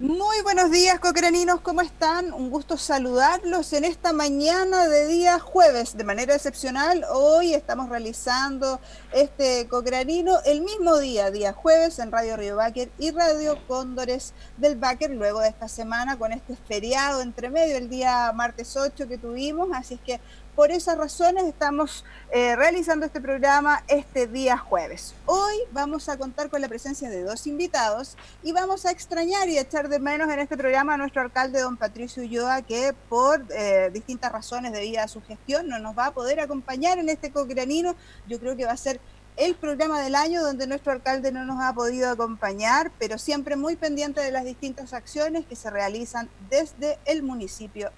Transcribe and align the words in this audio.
Muy 0.00 0.42
buenos 0.44 0.70
días, 0.70 1.00
cocraninos, 1.00 1.60
¿cómo 1.60 1.80
están? 1.80 2.32
Un 2.32 2.50
gusto 2.50 2.76
saludarlos 2.76 3.72
en 3.72 3.82
esta 3.82 4.12
mañana 4.12 4.86
de 4.86 5.08
día 5.08 5.40
jueves, 5.40 5.96
de 5.96 6.04
manera 6.04 6.36
excepcional. 6.36 7.04
Hoy 7.12 7.52
estamos 7.52 7.88
realizando 7.88 8.78
este 9.12 9.66
cocranino 9.66 10.38
el 10.46 10.60
mismo 10.60 10.98
día, 10.98 11.32
día 11.32 11.52
jueves, 11.52 11.98
en 11.98 12.12
Radio 12.12 12.36
Río 12.36 12.54
Báquer 12.54 12.92
y 12.96 13.10
Radio 13.10 13.58
Cóndores 13.66 14.34
del 14.56 14.76
Báquer, 14.76 15.10
luego 15.10 15.40
de 15.40 15.48
esta 15.48 15.66
semana 15.66 16.16
con 16.16 16.30
este 16.30 16.54
feriado 16.54 17.20
entre 17.20 17.50
medio, 17.50 17.76
el 17.76 17.88
día 17.88 18.30
martes 18.32 18.76
8 18.76 19.08
que 19.08 19.18
tuvimos. 19.18 19.68
Así 19.74 19.94
es 19.94 20.00
que 20.00 20.20
por 20.58 20.72
esas 20.72 20.98
razones 20.98 21.44
estamos 21.44 22.04
eh, 22.32 22.56
realizando 22.56 23.06
este 23.06 23.20
programa 23.20 23.84
este 23.86 24.26
día 24.26 24.58
jueves. 24.58 25.14
Hoy 25.24 25.54
vamos 25.70 26.08
a 26.08 26.18
contar 26.18 26.50
con 26.50 26.60
la 26.60 26.68
presencia 26.68 27.08
de 27.08 27.22
dos 27.22 27.46
invitados 27.46 28.16
y 28.42 28.50
vamos 28.50 28.84
a 28.84 28.90
extrañar 28.90 29.48
y 29.48 29.56
echar 29.56 29.88
de 29.88 30.00
menos 30.00 30.28
en 30.32 30.40
este 30.40 30.56
programa 30.56 30.94
a 30.94 30.96
nuestro 30.96 31.22
alcalde, 31.22 31.60
don 31.60 31.76
Patricio 31.76 32.24
Ulloa, 32.24 32.62
que 32.62 32.92
por 33.08 33.46
eh, 33.50 33.90
distintas 33.92 34.32
razones 34.32 34.72
debido 34.72 35.00
a 35.00 35.06
su 35.06 35.22
gestión 35.22 35.68
no 35.68 35.78
nos 35.78 35.96
va 35.96 36.06
a 36.06 36.10
poder 36.10 36.40
acompañar 36.40 36.98
en 36.98 37.08
este 37.08 37.30
cocranino. 37.30 37.94
Yo 38.26 38.40
creo 38.40 38.56
que 38.56 38.64
va 38.64 38.72
a 38.72 38.76
ser 38.76 39.00
el 39.36 39.54
programa 39.54 40.00
del 40.00 40.16
año 40.16 40.42
donde 40.42 40.66
nuestro 40.66 40.90
alcalde 40.90 41.30
no 41.30 41.44
nos 41.44 41.62
ha 41.62 41.72
podido 41.72 42.10
acompañar, 42.10 42.90
pero 42.98 43.16
siempre 43.16 43.54
muy 43.54 43.76
pendiente 43.76 44.20
de 44.20 44.32
las 44.32 44.44
distintas 44.44 44.92
acciones 44.92 45.46
que 45.46 45.54
se 45.54 45.70
realizan 45.70 46.28
desde 46.50 46.98
el 47.04 47.22
municipio 47.22 47.92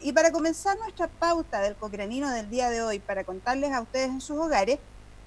Y 0.00 0.12
para 0.12 0.32
comenzar 0.32 0.78
nuestra 0.78 1.08
pauta 1.08 1.60
del 1.60 1.76
cocranino 1.76 2.30
del 2.30 2.48
día 2.48 2.70
de 2.70 2.80
hoy, 2.80 3.00
para 3.00 3.22
contarles 3.24 3.72
a 3.72 3.82
ustedes 3.82 4.08
en 4.08 4.22
sus 4.22 4.38
hogares, 4.38 4.78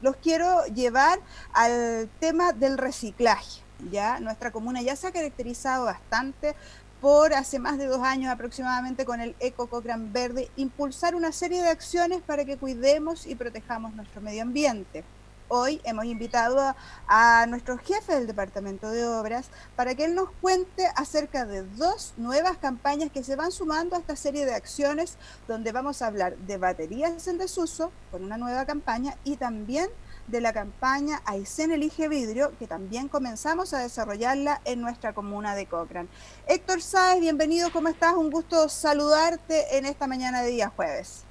los 0.01 0.15
quiero 0.15 0.65
llevar 0.65 1.20
al 1.53 2.09
tema 2.20 2.51
del 2.51 2.79
reciclaje. 2.79 3.61
Ya 3.91 4.20
nuestra 4.20 4.51
comuna 4.51 4.81
ya 4.81 4.95
se 4.95 5.05
ha 5.05 5.11
caracterizado 5.11 5.85
bastante 5.85 6.55
por 7.01 7.35
hace 7.35 7.59
más 7.59 7.77
de 7.77 7.85
dos 7.85 8.01
años 8.01 8.31
aproximadamente 8.31 9.05
con 9.05 9.21
el 9.21 9.35
Eco 9.39 9.70
Verde, 10.12 10.49
impulsar 10.55 11.13
una 11.13 11.32
serie 11.32 11.62
de 11.62 11.70
acciones 11.70 12.21
para 12.23 12.45
que 12.45 12.57
cuidemos 12.57 13.27
y 13.27 13.35
protejamos 13.35 13.93
nuestro 13.93 14.21
medio 14.21 14.41
ambiente. 14.41 15.04
Hoy 15.48 15.79
hemos 15.84 16.05
invitado 16.05 16.76
a, 17.07 17.46
nuestro 17.48 17.77
jefe 17.77 18.15
del 18.15 18.26
Departamento 18.26 18.90
de 18.90 19.05
Obras 19.05 19.51
para 19.76 19.93
que 19.93 20.05
él 20.05 20.15
nos 20.15 20.32
cuente 20.41 20.88
acerca 20.96 21.46
de 21.46 21.62
dos 21.62 22.15
nuevas 22.18 22.57
campañas 22.57 23.12
que 23.12 23.24
se 23.24 23.35
van 23.35 23.51
sumando 23.51 23.96
a 23.96 23.99
esta 23.99 24.16
serie 24.16 24.46
de 24.46 24.55
acciones 24.55 25.18
donde 25.48 25.71
vamos 25.71 26.01
a 26.01 26.07
hablar 26.07 26.35
de 26.38 26.57
baterías 26.57 27.27
en 27.27 27.38
desuso 27.38 27.91
con 28.10 28.23
una 28.23 28.38
nueva 28.38 28.66
campaña 28.66 29.16
y 29.23 29.38
también 29.38 29.88
de 30.27 30.41
la 30.41 30.51
campaña 30.51 31.21
Aysén 31.26 31.71
Elige 31.71 32.10
Vidrio, 32.10 32.51
que 32.57 32.66
también 32.66 33.07
comenzamos 33.07 33.73
a 33.76 33.79
desarrollarla 33.84 34.62
en 34.66 34.82
nuestra 34.82 35.13
comuna 35.13 35.54
de 35.54 35.68
Cochrane. 35.68 36.10
Héctor 36.48 36.82
Sáez, 36.82 37.21
bienvenido, 37.21 37.71
¿cómo 37.71 37.90
estás? 37.90 38.16
Un 38.16 38.32
gusto 38.32 38.68
saludarte 38.68 39.77
en 39.77 39.85
esta 39.85 40.07
mañana 40.07 40.41
de 40.41 40.49
día 40.49 40.71
jueves. 40.76 41.23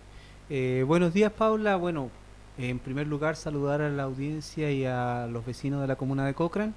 Eh, 0.48 0.84
buenos 0.86 1.12
días, 1.12 1.32
Paula. 1.32 1.74
Bueno, 1.74 2.10
en 2.58 2.78
primer 2.78 3.06
lugar, 3.06 3.36
saludar 3.36 3.80
a 3.80 3.90
la 3.90 4.04
audiencia 4.04 4.70
y 4.70 4.84
a 4.84 5.26
los 5.30 5.44
vecinos 5.44 5.80
de 5.80 5.88
la 5.88 5.96
comuna 5.96 6.26
de 6.26 6.34
Cochrane. 6.34 6.72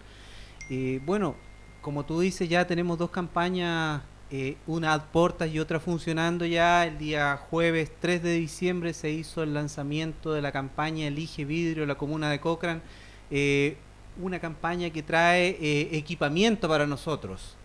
Eh, 0.69 0.99
bueno, 1.05 1.35
como 1.81 2.05
tú 2.05 2.19
dices, 2.19 2.49
ya 2.49 2.65
tenemos 2.65 2.97
dos 2.97 3.11
campañas, 3.11 4.01
eh, 4.31 4.57
una 4.65 4.93
a 4.93 5.03
portas 5.03 5.49
y 5.49 5.59
otra 5.59 5.79
funcionando 5.79 6.45
ya. 6.45 6.85
El 6.85 6.97
día 6.97 7.37
jueves 7.49 7.91
3 7.99 8.23
de 8.23 8.33
diciembre 8.33 8.93
se 8.93 9.11
hizo 9.11 9.43
el 9.43 9.53
lanzamiento 9.53 10.33
de 10.33 10.41
la 10.41 10.51
campaña 10.51 11.07
Elige 11.07 11.45
Vidrio 11.45 11.85
la 11.85 11.95
comuna 11.95 12.29
de 12.29 12.39
Cochrane. 12.39 12.81
Eh, 13.29 13.77
una 14.19 14.39
campaña 14.39 14.89
que 14.89 15.03
trae 15.03 15.95
equipamiento 15.95 16.67
para 16.67 16.87
nosotros. 16.87 17.56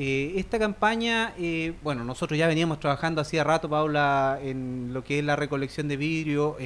Esta 0.00 0.58
campaña, 0.58 1.34
bueno, 1.82 2.04
nosotros 2.04 2.38
ya 2.38 2.46
veníamos 2.46 2.78
trabajando 2.78 3.20
hacía 3.20 3.42
rato, 3.42 3.68
Paula, 3.68 4.38
en 4.42 4.90
lo 4.92 5.02
que 5.02 5.18
es 5.18 5.24
la 5.24 5.34
recolección 5.34 5.88
de 5.88 5.96
vidrio 5.96 6.56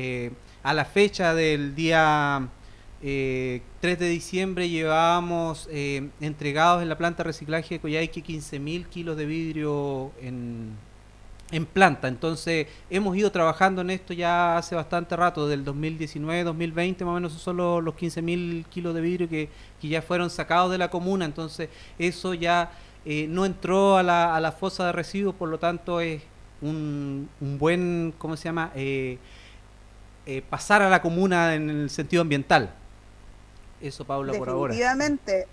a 0.63 0.75
la 0.75 0.85
fecha 0.85 1.35
del 1.35 1.75
día 1.75 2.49
3 3.01 3.11
eh, 3.11 3.63
de 3.81 4.09
diciembre 4.09 4.69
llevábamos 4.69 5.69
eh, 5.73 6.09
entregados 6.21 6.83
en 6.83 6.89
la 6.89 6.97
planta 6.97 7.25
de 7.25 7.29
reciclaje 7.29 7.75
de 7.75 7.81
Coyhaique 7.81 8.23
15.000 8.23 8.87
kilos 8.87 9.17
de 9.17 9.27
vidrio 9.27 10.13
en, 10.21 10.77
en 11.51 11.67
planta. 11.67 12.07
Entonces 12.07 12.69
hemos 12.91 13.17
ido 13.17 13.33
trabajando 13.33 13.83
en 13.83 13.91
esto 13.91 14.15
ya 14.15 14.57
hace 14.57 14.77
bastante 14.77 15.17
rato, 15.17 15.49
del 15.49 15.65
2019, 15.65 16.45
2020 16.45 17.05
más 17.05 17.13
o 17.13 17.15
menos 17.15 17.33
son 17.33 17.57
los, 17.57 17.83
los 17.83 17.95
15.000 17.97 18.67
kilos 18.67 18.95
de 18.95 19.01
vidrio 19.01 19.29
que, 19.29 19.49
ya 19.83 20.01
fueron 20.01 20.31
sacados 20.31 20.71
de 20.71 20.79
la 20.79 20.89
comuna. 20.89 21.25
Entonces 21.25 21.71
eso 21.99 22.35
ya 22.35 22.71
eh, 23.05 23.27
no 23.29 23.45
entró 23.45 23.97
a 23.97 24.03
la, 24.03 24.37
a 24.37 24.41
la 24.41 24.53
fosa 24.53 24.87
de 24.87 24.93
residuos, 24.93 25.35
por 25.35 25.49
lo 25.49 25.59
tanto 25.59 26.01
es 26.01 26.23
un, 26.61 27.29
un 27.41 27.59
buen, 27.59 28.15
¿cómo 28.19 28.37
se 28.37 28.45
llama? 28.45 28.71
Eh, 28.75 29.19
pasar 30.49 30.83
a 30.83 30.89
la 30.89 31.03
comuna 31.03 31.55
en 31.55 31.69
el 31.69 31.91
sentido 31.91 32.23
ambiental. 32.23 32.73
Eso, 33.81 34.05
Paula, 34.05 34.33
por 34.35 34.49
ahora. 34.49 34.73
Definitivamente. 34.73 35.49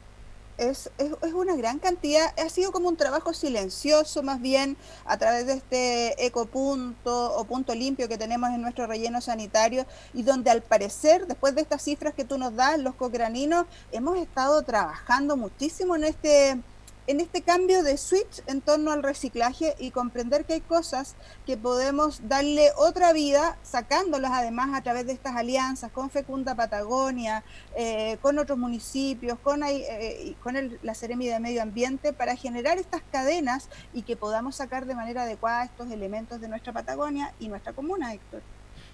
Es, 0.60 0.92
es, 0.98 1.14
es, 1.22 1.34
una 1.34 1.56
gran 1.56 1.80
cantidad, 1.80 2.38
ha 2.38 2.50
sido 2.50 2.74
como 2.74 2.90
un 2.90 2.98
trabajo 2.98 3.34
silencioso 3.34 4.24
más 4.24 4.42
bien 4.42 4.76
a 5.06 5.18
través 5.18 5.48
de 5.48 5.54
este 5.54 6.26
ecopunto 6.26 7.34
o 7.34 7.46
punto 7.46 7.74
limpio 7.74 8.10
que 8.10 8.18
tenemos 8.18 8.50
en 8.50 8.62
nuestro 8.62 8.86
relleno 8.86 9.22
sanitario 9.22 9.86
y 10.14 10.24
donde 10.24 10.52
al 10.52 10.62
parecer, 10.62 11.28
después 11.28 11.56
de 11.56 11.62
estas 11.62 11.82
cifras 11.82 12.14
que 12.14 12.26
tú 12.26 12.38
nos 12.38 12.54
das, 12.58 12.78
los 12.78 12.94
cocraninos, 12.96 13.68
hemos 13.94 14.18
estado 14.18 14.62
trabajando 14.64 15.38
muchísimo 15.38 15.96
en 15.96 16.04
este 16.04 16.60
en 17.10 17.22
este 17.22 17.42
cambio 17.42 17.82
de 17.82 17.98
switch 17.98 18.44
en 18.46 18.62
torno 18.62 18.92
al 18.92 19.02
reciclaje 19.02 19.74
y 19.80 19.90
comprender 19.90 20.46
que 20.46 20.54
hay 20.54 20.62
cosas 20.62 21.16
que 21.44 21.58
podemos 21.58 22.22
darle 22.30 22.70
otra 22.78 23.14
vida, 23.14 23.58
sacándolas 23.64 24.30
además 24.32 24.78
a 24.78 24.84
través 24.84 25.08
de 25.08 25.14
estas 25.14 25.36
alianzas 25.36 25.92
con 25.92 26.12
Fecunda 26.12 26.54
Patagonia, 26.54 27.44
eh, 27.76 28.20
con 28.22 28.38
otros 28.38 28.60
municipios, 28.60 29.40
con, 29.40 29.64
eh, 29.64 30.36
con 30.44 30.54
la 30.84 30.94
Seremi 30.94 31.26
de 31.26 31.40
Medio 31.40 31.64
Ambiente, 31.64 32.14
para 32.14 32.36
generar 32.36 32.78
estas 32.78 33.02
cadenas 33.12 33.70
y 33.92 34.04
que 34.04 34.16
podamos 34.16 34.58
sacar 34.58 34.86
de 34.86 34.94
manera 34.94 35.24
adecuada 35.24 35.64
estos 35.64 35.90
elementos 35.90 36.40
de 36.40 36.48
nuestra 36.48 36.74
Patagonia 36.74 37.34
y 37.40 37.48
nuestra 37.48 37.74
comuna, 37.74 38.14
Héctor. 38.14 38.44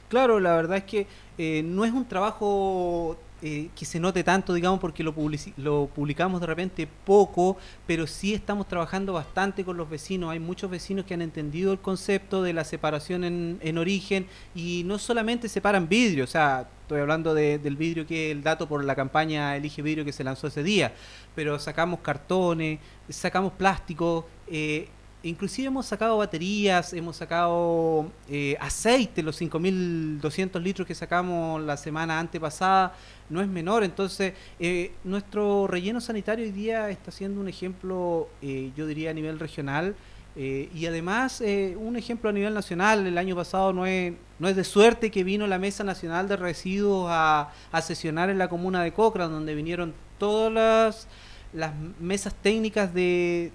Claro, 0.08 0.40
la 0.40 0.56
verdad 0.56 0.78
es 0.78 0.84
que 0.84 1.08
eh, 1.38 1.64
no 1.64 1.84
es 1.84 1.92
un 1.92 2.08
trabajo 2.08 3.18
eh, 3.42 3.70
que 3.76 3.86
se 3.86 4.00
note 4.00 4.24
tanto, 4.24 4.54
digamos, 4.54 4.80
porque 4.80 5.04
lo, 5.04 5.14
lo 5.58 5.88
publicamos 5.88 6.40
de 6.42 6.48
repente 6.48 6.88
poco, 7.06 7.58
pero 7.86 8.08
sí 8.08 8.34
estamos 8.34 8.68
trabajando 8.68 9.14
bastante 9.14 9.66
con 9.66 9.78
los 9.78 9.90
vecinos. 9.90 10.30
Hay 10.32 10.40
muchos 10.40 10.70
vecinos 10.70 11.06
que 11.06 11.16
han 11.16 11.22
entendido 11.22 11.72
el 11.74 11.80
concepto 11.80 12.44
de 12.44 12.54
la 12.54 12.64
separación 12.64 13.24
en, 13.24 13.60
en 13.62 13.78
origen 13.78 14.28
y 14.54 14.84
no 14.86 15.00
solamente 15.00 15.50
separan 15.50 15.90
vidrio, 15.90 16.24
o 16.24 16.28
sea, 16.28 16.68
estoy 16.82 17.02
hablando 17.02 17.34
del 17.34 17.76
vidrio 17.76 18.06
que 18.06 18.28
es 18.28 18.32
el 18.32 18.44
dato 18.44 18.68
por 18.68 18.84
la 18.84 18.96
campaña 18.96 19.56
Elige 19.56 19.82
Vidrio 19.82 20.06
que 20.06 20.14
se 20.14 20.24
lanzó 20.24 20.48
ese 20.48 20.62
día, 20.62 20.94
pero 21.34 21.58
sacamos 21.58 22.00
cartones, 22.02 22.80
sacamos 23.10 23.54
plástico. 23.54 24.28
Eh, 24.48 24.88
inclusive 25.26 25.68
hemos 25.68 25.88
sacado 25.88 26.18
baterías, 26.18 26.94
hemos 26.94 27.18
sacado 27.18 28.12
eh, 28.30 28.56
aceite, 28.60 29.24
los 29.24 29.42
5.200 29.42 30.62
litros 30.62 30.88
que 30.88 30.94
sacamos 30.94 31.62
la 31.62 31.78
semana 31.78 32.20
antepasada, 32.20 32.94
no 33.30 33.42
es 33.42 33.48
menor. 33.48 33.84
Entonces, 33.84 34.34
eh, 34.60 34.94
nuestro 35.04 35.68
relleno 35.68 36.00
sanitario 36.00 36.46
hoy 36.46 36.52
día 36.52 36.90
está 36.90 37.12
siendo 37.12 37.42
un 37.42 37.48
ejemplo, 37.48 38.30
eh, 38.42 38.72
yo 38.76 38.86
diría, 38.86 39.10
a 39.10 39.14
nivel 39.14 39.40
regional. 39.40 39.96
y 40.38 40.86
además 40.86 41.42
un 41.78 41.96
ejemplo 41.96 42.30
a 42.30 42.34
nivel 42.34 42.54
nacional, 42.54 43.08
el 43.08 43.18
año 43.18 43.38
pasado 43.38 43.72
no 43.72 43.86
es, 43.86 44.14
no 44.38 44.50
es 44.50 44.56
de 44.58 44.66
suerte 44.66 45.10
que 45.10 45.24
vino 45.24 45.48
la 45.48 45.58
Mesa 45.58 45.86
Nacional 45.86 46.28
de 46.28 46.36
Residuos 46.36 47.08
a, 47.10 47.54
a 47.72 47.82
sesionar 47.82 48.30
en 48.30 48.38
la 48.38 48.50
comuna 48.50 48.84
de 48.84 48.92
Cochrane, 48.92 49.32
donde 49.32 49.56
vinieron 49.56 49.94
todas 50.20 50.52
las 50.52 51.08
las 51.56 51.74
mesas 52.00 52.36
técnicas 52.36 52.94
de, 52.94 53.52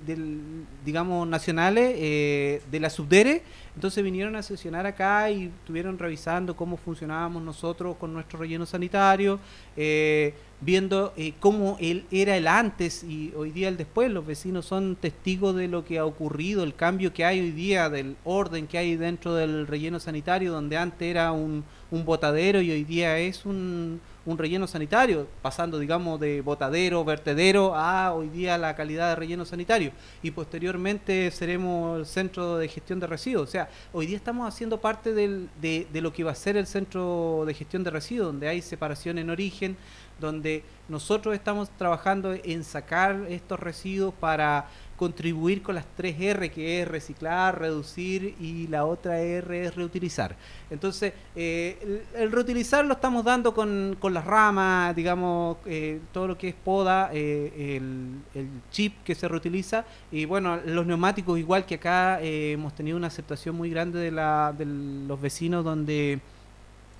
digamos, 0.85 1.29
nacionales 1.29 1.95
eh, 1.97 2.63
de 2.71 2.81
la 2.81 2.89
Subdere. 2.89 3.43
Entonces 3.75 4.03
vinieron 4.03 4.35
a 4.37 4.43
sesionar 4.43 4.87
acá 4.87 5.31
y 5.31 5.45
estuvieron 5.45 5.99
revisando 5.99 6.57
cómo 6.57 6.77
funcionábamos 6.77 7.43
nosotros 7.43 7.97
con 7.97 8.13
nuestro 8.13 8.39
relleno 8.39 8.67
sanitario, 8.67 9.39
eh, 9.77 10.35
viendo 10.61 11.13
eh, 11.17 11.35
cómo 11.41 11.77
él 11.81 12.05
era 12.11 12.37
el 12.37 12.49
antes 12.49 13.05
y 13.05 13.33
hoy 13.37 13.51
día 13.51 13.69
el 13.69 13.77
después. 13.77 14.11
Los 14.11 14.27
vecinos 14.27 14.67
son 14.67 14.97
testigos 14.97 15.55
de 15.55 15.69
lo 15.69 15.85
que 15.85 15.99
ha 15.99 16.05
ocurrido, 16.05 16.65
el 16.65 16.75
cambio 16.75 17.13
que 17.13 17.25
hay 17.25 17.41
hoy 17.41 17.53
día, 17.53 17.91
del 17.91 18.17
orden 18.25 18.67
que 18.67 18.79
hay 18.79 18.97
dentro 18.97 19.35
del 19.35 19.67
relleno 19.67 20.01
sanitario, 20.01 20.53
donde 20.53 20.77
antes 20.77 21.09
era 21.09 21.33
un, 21.33 21.65
un 21.91 22.05
botadero 22.05 22.61
y 22.63 22.71
hoy 22.71 22.85
día 22.85 23.19
es 23.19 23.45
un 23.45 24.01
un 24.27 24.37
relleno 24.37 24.67
sanitario, 24.67 25.27
pasando, 25.43 25.79
digamos, 25.79 26.21
de 26.21 26.43
botadero, 26.43 27.05
vertedero 27.05 27.75
a 27.75 28.13
hoy 28.13 28.29
día 28.29 28.59
la 28.59 28.77
calidad 28.77 29.09
de 29.11 29.17
relleno 29.17 29.45
sanitario. 29.45 29.93
Y 30.23 30.31
posteriormente 30.31 31.31
seremos 31.31 31.99
el 31.99 32.07
centro 32.07 32.59
de 32.59 32.69
gestión 32.69 33.01
de 33.01 33.07
residuos. 33.07 33.49
O 33.49 33.51
sea, 33.51 33.69
hoy 33.93 34.07
día 34.07 34.17
estamos 34.17 34.47
haciendo 34.47 34.81
parte 34.81 35.15
del, 35.15 35.49
de, 35.61 35.87
de, 35.93 36.01
lo 36.01 36.13
que 36.13 36.25
va 36.25 36.33
a 36.33 36.35
ser 36.35 36.57
el 36.57 36.67
centro 36.67 37.45
de 37.47 37.55
gestión 37.55 37.83
de 37.83 37.91
residuos, 37.91 38.27
donde 38.27 38.49
hay 38.49 38.61
separación 38.61 39.19
en 39.19 39.31
origen, 39.31 39.77
donde 40.21 40.63
nosotros 40.89 41.35
estamos 41.35 41.71
trabajando 41.71 42.35
en 42.35 42.63
sacar 42.63 43.27
estos 43.29 43.59
residuos 43.59 44.13
para 44.13 44.69
contribuir 45.01 45.63
con 45.63 45.77
las 45.77 45.87
tres 45.97 46.15
R, 46.21 46.51
que 46.51 46.83
es 46.83 46.87
reciclar, 46.87 47.59
reducir 47.59 48.35
y 48.39 48.67
la 48.67 48.85
otra 48.85 49.19
R 49.19 49.65
es 49.65 49.75
reutilizar. 49.75 50.37
Entonces, 50.69 51.15
eh, 51.35 52.05
el, 52.15 52.31
reutilizar 52.31 52.85
lo 52.85 52.93
estamos 52.93 53.25
dando 53.25 53.55
con, 53.55 53.97
con 53.99 54.13
las 54.13 54.27
ramas, 54.27 54.95
digamos, 54.95 55.57
eh, 55.65 56.01
todo 56.13 56.27
lo 56.27 56.37
que 56.37 56.49
es 56.49 56.55
poda, 56.55 57.09
eh, 57.15 57.79
el, 57.79 58.49
chip 58.71 59.03
que 59.03 59.15
se 59.15 59.27
reutiliza 59.27 59.87
y 60.13 60.27
bueno, 60.27 60.59
los 60.67 60.85
neumáticos 60.85 61.39
igual 61.39 61.65
que 61.65 61.77
acá 61.77 62.21
hemos 62.21 62.75
tenido 62.75 62.99
una 62.99 63.07
aceptación 63.07 63.57
muy 63.57 63.71
grande 63.71 64.01
de, 64.01 64.11
la, 64.11 64.55
de 64.57 64.67
los 64.67 65.19
vecinos 65.19 65.65
donde 65.65 66.21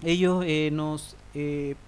ellos 0.03 0.43
nos 0.73 1.17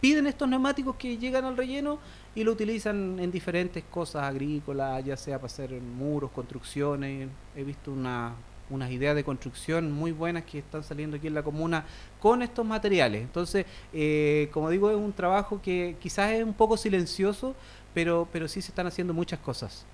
piden 0.01 0.27
estos 0.27 0.47
neumáticos 0.47 0.95
que 0.97 1.17
llegan 1.17 1.47
al 1.47 1.57
relleno 1.57 1.99
y 2.35 2.45
lo 2.45 2.53
utilizan 2.53 3.19
en 3.19 3.31
diferentes 3.31 3.85
cosas 3.85 4.25
agrícolas, 4.25 5.05
ya 5.05 5.17
sea 5.17 5.37
para 5.37 5.47
hacer 5.47 5.71
muros, 5.81 6.31
construcciones. 6.31 7.29
He 7.55 7.63
visto 7.63 7.93
una, 7.93 8.35
unas 8.71 8.91
ideas 8.91 9.15
de 9.15 9.23
construcción 9.23 9.93
muy 9.93 10.13
buenas 10.13 10.45
que 10.45 10.59
están 10.59 10.83
saliendo 10.83 11.17
aquí 11.17 11.27
en 11.27 11.35
la 11.35 11.43
comuna 11.43 11.85
con 12.21 12.43
estos 12.43 12.65
materiales. 12.65 13.23
Entonces, 13.23 13.67
eh, 13.93 14.49
como 14.53 14.71
digo, 14.71 14.91
es 14.91 14.97
un 14.97 15.13
trabajo 15.13 15.61
que 15.61 15.97
quizás 16.01 16.33
es 16.33 16.45
un 16.45 16.55
poco 16.55 16.77
silencioso, 16.77 17.55
pero, 17.93 18.27
pero 18.33 18.49
sí 18.49 18.63
se 18.63 18.71
están 18.71 18.87
haciendo 18.87 19.13
muchas 19.13 19.39
cosas 19.39 19.85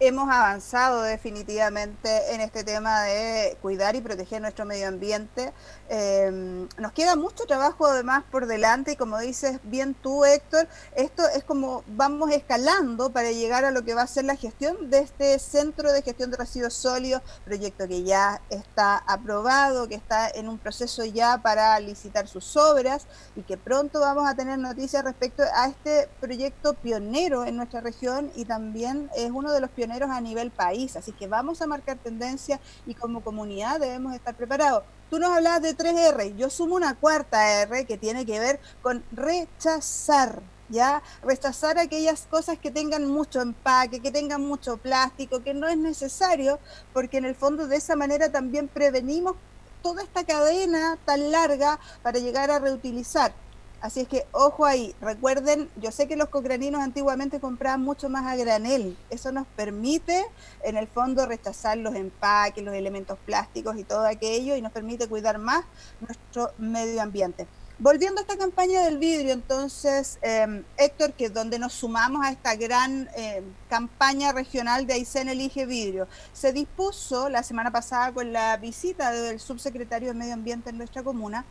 hemos 0.00 0.30
avanzado 0.30 1.02
definitivamente 1.02 2.34
en 2.34 2.40
este 2.40 2.62
tema 2.62 3.02
de 3.02 3.56
cuidar 3.60 3.96
y 3.96 4.00
proteger 4.00 4.40
nuestro 4.40 4.64
medio 4.64 4.86
ambiente. 4.86 5.52
Em, 5.88 6.68
nos 6.78 6.92
queda 6.92 7.16
mucho 7.16 7.44
trabajo 7.46 7.86
además 7.86 8.22
por 8.30 8.46
delante 8.46 8.92
y 8.92 8.96
como 8.96 9.18
dices 9.18 9.58
bien 9.64 9.94
tú, 9.94 10.24
Héctor, 10.24 10.68
esto 10.94 11.24
es 11.34 11.42
como 11.42 11.82
vamos 11.88 12.30
escalando 12.30 13.10
para 13.10 13.32
llegar 13.32 13.64
a 13.64 13.72
lo 13.72 13.84
que 13.84 13.94
va 13.94 14.02
a 14.02 14.06
ser 14.06 14.24
la 14.24 14.36
gestión 14.36 14.88
de 14.90 15.00
este 15.00 15.38
centro 15.38 15.92
de 15.92 16.02
gestión 16.02 16.30
de 16.30 16.36
residuos 16.36 16.74
sólidos, 16.74 17.22
proyecto 17.44 17.88
que 17.88 18.04
ya 18.04 18.40
está 18.50 18.98
aprobado, 19.06 19.88
que 19.88 19.96
está 19.96 20.28
en 20.28 20.48
un 20.48 20.58
proceso 20.58 21.04
ya 21.04 21.38
para 21.38 21.78
licitar 21.80 22.28
sus 22.28 22.56
obras 22.56 23.06
y 23.34 23.42
que 23.42 23.56
pronto 23.56 24.00
vamos 24.00 24.28
a 24.28 24.34
tener 24.34 24.58
noticias 24.58 25.02
respecto 25.02 25.42
a 25.54 25.66
este 25.66 26.08
proyecto 26.20 26.74
pionero 26.74 27.44
en 27.44 27.56
nuestra 27.56 27.80
región 27.80 28.30
y 28.36 28.44
también 28.44 29.10
es 29.16 29.30
uno 29.30 29.52
de 29.52 29.60
los 29.60 29.70
pioneros 29.70 29.87
a 29.90 30.20
nivel 30.20 30.50
país, 30.50 30.96
así 30.96 31.12
que 31.12 31.26
vamos 31.26 31.62
a 31.62 31.66
marcar 31.66 31.96
tendencia 31.98 32.60
y 32.86 32.94
como 32.94 33.22
comunidad 33.22 33.80
debemos 33.80 34.14
estar 34.14 34.34
preparados. 34.34 34.84
Tú 35.10 35.18
nos 35.18 35.30
hablabas 35.30 35.62
de 35.62 35.76
3R, 35.76 36.36
yo 36.36 36.50
sumo 36.50 36.76
una 36.76 36.94
cuarta 36.94 37.62
R 37.62 37.86
que 37.86 37.96
tiene 37.96 38.26
que 38.26 38.38
ver 38.38 38.60
con 38.82 39.02
rechazar. 39.12 40.42
¿ya? 40.68 41.02
Rechazar 41.22 41.78
aquellas 41.78 42.26
cosas 42.26 42.58
que 42.58 42.70
tengan 42.70 43.06
mucho 43.06 43.40
empaque, 43.40 44.00
que 44.00 44.10
tengan 44.10 44.42
mucho 44.42 44.76
plástico, 44.76 45.42
que 45.42 45.54
no 45.54 45.66
es 45.66 45.78
necesario, 45.78 46.58
porque 46.92 47.16
en 47.16 47.24
el 47.24 47.34
fondo 47.34 47.66
de 47.66 47.76
esa 47.76 47.96
manera 47.96 48.30
también 48.30 48.68
prevenimos 48.68 49.36
toda 49.82 50.02
esta 50.02 50.24
cadena 50.24 50.98
tan 51.06 51.30
larga 51.30 51.78
para 52.02 52.18
llegar 52.18 52.50
a 52.50 52.58
reutilizar. 52.58 53.32
Así 53.80 54.00
es 54.00 54.08
que 54.08 54.26
ojo 54.32 54.64
ahí, 54.64 54.92
recuerden, 55.00 55.70
yo 55.76 55.92
sé 55.92 56.08
que 56.08 56.16
los 56.16 56.28
cocraninos 56.30 56.80
antiguamente 56.80 57.38
compraban 57.38 57.80
mucho 57.80 58.08
más 58.08 58.26
a 58.26 58.34
granel, 58.34 58.96
eso 59.08 59.30
nos 59.30 59.46
permite 59.46 60.24
en 60.64 60.76
el 60.76 60.88
fondo 60.88 61.26
rechazar 61.26 61.78
los 61.78 61.94
empaques, 61.94 62.64
los 62.64 62.74
elementos 62.74 63.18
plásticos 63.24 63.76
y 63.76 63.84
todo 63.84 64.04
aquello 64.04 64.56
y 64.56 64.62
nos 64.62 64.72
permite 64.72 65.06
cuidar 65.06 65.38
más 65.38 65.64
nuestro 66.00 66.50
medio 66.58 67.00
ambiente. 67.00 67.46
Volviendo 67.80 68.18
a 68.18 68.22
esta 68.22 68.36
campaña 68.36 68.82
del 68.82 68.98
vidrio, 68.98 69.32
entonces, 69.32 70.18
em, 70.22 70.64
Héctor, 70.76 71.12
que 71.12 71.26
es 71.26 71.32
donde 71.32 71.60
nos 71.60 71.74
sumamos 71.74 72.26
a 72.26 72.32
esta 72.32 72.56
gran 72.56 73.08
em, 73.14 73.44
campaña 73.70 74.32
regional 74.32 74.84
de 74.88 74.94
Aysén 74.94 75.28
Elige 75.28 75.64
Vidrio, 75.64 76.08
se 76.32 76.52
dispuso 76.52 77.28
la 77.28 77.44
semana 77.44 77.70
pasada 77.70 78.12
con 78.12 78.32
la 78.32 78.56
visita 78.56 79.12
del 79.12 79.38
subsecretario 79.38 80.08
de 80.08 80.14
Medio 80.14 80.34
Ambiente 80.34 80.70
en 80.70 80.78
nuestra 80.78 81.04
comuna, 81.04 81.44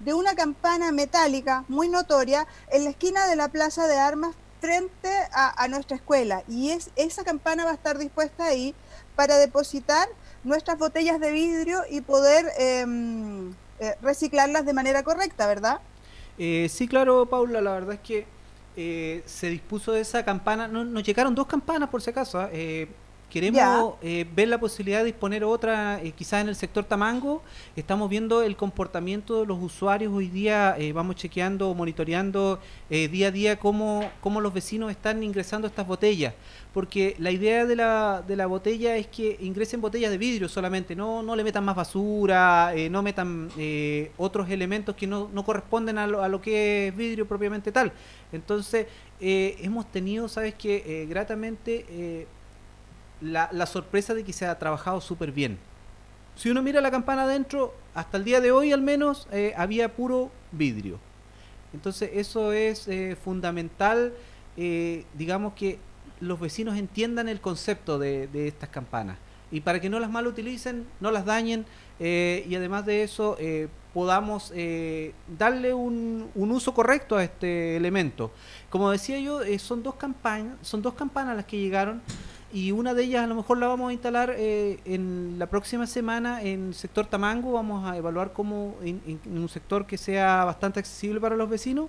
de 0.00 0.14
una 0.14 0.34
campana 0.34 0.92
metálica 0.92 1.64
muy 1.68 1.88
notoria 1.88 2.46
en 2.70 2.84
la 2.84 2.90
esquina 2.90 3.26
de 3.26 3.36
la 3.36 3.48
Plaza 3.48 3.86
de 3.86 3.96
Armas 3.96 4.34
frente 4.60 5.10
a, 5.32 5.68
nuestra 5.68 5.96
escuela. 5.96 6.42
Y 6.48 6.70
es, 6.70 6.90
esa 6.96 7.24
campana 7.24 7.64
va 7.64 7.70
a 7.70 7.74
estar 7.74 7.98
dispuesta 7.98 8.46
ahí 8.46 8.74
para 9.14 9.36
depositar 9.36 10.08
nuestras 10.44 10.78
botellas 10.78 11.20
de 11.20 11.30
vidrio 11.30 11.82
y 11.90 12.00
poder 12.00 12.46
em, 12.58 13.50
eh, 13.78 13.94
reciclarlas 14.02 14.64
de 14.64 14.72
manera 14.72 15.02
correcta, 15.02 15.46
¿verdad? 15.46 15.80
Eh, 16.38 16.68
sí, 16.70 16.88
claro, 16.88 17.26
Paula, 17.26 17.60
la 17.60 17.72
verdad 17.72 17.94
es 17.94 18.00
que 18.00 18.26
eh, 18.76 19.22
se 19.26 19.48
dispuso 19.48 19.92
de 19.92 20.00
esa 20.00 20.24
campana, 20.24 20.68
no, 20.68 20.84
nos 20.84 21.02
llegaron 21.02 21.34
dos 21.34 21.46
campanas 21.46 21.88
por 21.88 22.02
si 22.02 22.10
acaso, 22.10 22.40
¿ah? 22.40 22.50
Queremos 23.30 23.94
eh, 24.02 24.24
ver 24.36 24.46
la 24.46 24.58
posibilidad 24.58 25.00
de 25.00 25.06
disponer 25.06 25.42
otra, 25.42 26.00
eh, 26.00 26.12
quizás 26.12 26.42
en 26.42 26.48
el 26.48 26.54
sector 26.54 26.84
Tamango. 26.84 27.42
Estamos 27.74 28.08
viendo 28.08 28.40
el 28.42 28.56
comportamiento 28.56 29.40
de 29.40 29.46
los 29.46 29.60
usuarios 29.60 30.12
hoy 30.14 30.28
día, 30.28 30.76
eh, 30.78 30.92
vamos 30.92 31.16
chequeando, 31.16 31.74
monitoreando 31.74 32.60
día 32.88 33.28
a 33.28 33.30
día 33.32 33.58
cómo, 33.58 34.08
cómo 34.20 34.40
los 34.40 34.54
vecinos 34.54 34.92
están 34.92 35.24
ingresando 35.24 35.66
estas 35.66 35.86
botellas. 35.86 36.34
Porque 36.72 37.16
la 37.18 37.32
idea 37.32 37.66
de 37.66 37.74
la, 37.74 38.22
de 38.26 38.36
la 38.36 38.46
botella 38.46 38.96
es 38.96 39.08
que 39.08 39.36
ingresen 39.40 39.80
botellas 39.80 40.12
de 40.12 40.18
vidrio 40.18 40.48
solamente, 40.48 40.94
no, 40.94 41.22
no 41.22 41.34
le 41.34 41.42
metan 41.42 41.64
más 41.64 41.74
basura, 41.74 42.72
no 42.90 43.02
metan 43.02 43.50
otros 44.18 44.48
elementos 44.50 44.94
que 44.94 45.06
no, 45.06 45.28
no 45.32 45.44
corresponden 45.44 45.98
a 45.98 46.06
lo, 46.06 46.22
a 46.22 46.28
lo 46.28 46.40
que 46.40 46.88
es 46.88 46.96
vidrio 46.96 47.26
propiamente 47.26 47.72
tal. 47.72 47.92
Entonces, 48.30 48.86
hemos 49.18 49.90
tenido, 49.90 50.28
sabes 50.28 50.54
que, 50.54 51.06
gratamente 51.08 52.26
la, 53.20 53.66
sorpresa 53.66 54.14
de 54.14 54.24
que 54.24 54.32
se 54.32 54.46
ha 54.46 54.58
trabajado 54.58 55.00
súper 55.00 55.32
bien. 55.32 55.58
Si 56.36 56.50
uno 56.50 56.62
mira 56.62 56.80
la 56.80 56.90
campana 56.90 57.22
adentro, 57.22 57.74
hasta 57.94 58.18
el 58.18 58.24
día 58.24 58.40
de 58.40 58.52
hoy 58.52 58.72
al 58.72 58.82
menos, 58.82 59.26
eh, 59.32 59.54
había 59.56 59.94
puro 59.94 60.30
vidrio. 60.52 60.98
Entonces 61.72 62.10
eso 62.14 62.52
es 62.52 62.88
eh, 62.88 63.16
fundamental, 63.22 64.12
eh, 64.56 65.04
digamos 65.14 65.54
que 65.54 65.78
los 66.20 66.38
vecinos 66.40 66.76
entiendan 66.76 67.28
el 67.28 67.40
concepto 67.40 67.98
de, 67.98 68.28
estas 68.46 68.68
campanas. 68.68 69.18
Y 69.50 69.60
para 69.60 69.80
que 69.80 69.88
no 69.88 70.00
las 70.00 70.10
mal 70.10 70.26
utilicen, 70.26 70.86
no 71.00 71.10
las 71.10 71.24
dañen, 71.24 71.66
y 72.00 72.54
además 72.54 72.84
de 72.84 73.02
eso 73.02 73.36
podamos 73.94 74.52
darle 75.38 75.72
un, 75.72 76.28
un, 76.34 76.50
uso 76.50 76.74
correcto 76.74 77.16
a 77.16 77.22
este 77.22 77.76
elemento. 77.76 78.32
Como 78.70 78.90
decía 78.90 79.20
yo, 79.20 79.40
son 79.58 79.82
dos 79.82 79.94
campanas, 79.94 80.56
son 80.62 80.82
dos 80.82 80.94
campanas 80.94 81.36
las 81.36 81.44
que 81.44 81.58
llegaron 81.58 82.02
y 82.52 82.70
una 82.70 82.94
de 82.94 83.04
ellas 83.04 83.24
a 83.24 83.26
lo 83.26 83.34
mejor 83.34 83.58
la 83.58 83.66
vamos 83.66 83.90
a 83.90 83.92
instalar 83.92 84.34
eh, 84.36 84.78
en 84.84 85.36
la 85.38 85.46
próxima 85.46 85.86
semana 85.86 86.42
en 86.42 86.74
sector 86.74 87.06
Tamango, 87.06 87.52
vamos 87.52 87.84
a 87.84 87.96
evaluar 87.96 88.32
cómo 88.32 88.76
en, 88.82 89.20
un 89.26 89.48
sector 89.48 89.86
que 89.86 89.98
sea 89.98 90.44
bastante 90.44 90.78
accesible 90.78 91.20
para 91.20 91.36
los 91.36 91.48
vecinos 91.48 91.88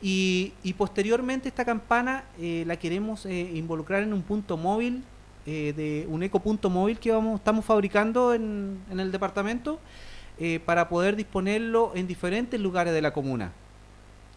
y, 0.00 0.52
posteriormente 0.76 1.48
esta 1.48 1.64
campana 1.64 2.24
eh, 2.38 2.64
la 2.66 2.76
queremos 2.76 3.26
eh, 3.26 3.52
involucrar 3.54 4.02
en 4.02 4.12
un 4.12 4.22
punto 4.22 4.56
móvil, 4.56 5.02
de 5.46 6.04
un 6.10 6.24
ecopunto 6.24 6.68
móvil 6.68 6.98
que 6.98 7.12
vamos 7.12 7.38
estamos 7.38 7.64
fabricando 7.64 8.34
en, 8.34 8.80
en 8.90 8.98
el 8.98 9.12
departamento 9.12 9.78
para 10.64 10.88
poder 10.88 11.14
disponerlo 11.14 11.92
en 11.94 12.08
diferentes 12.08 12.58
lugares 12.60 12.92
de 12.92 13.00
la 13.00 13.12
comuna. 13.12 13.52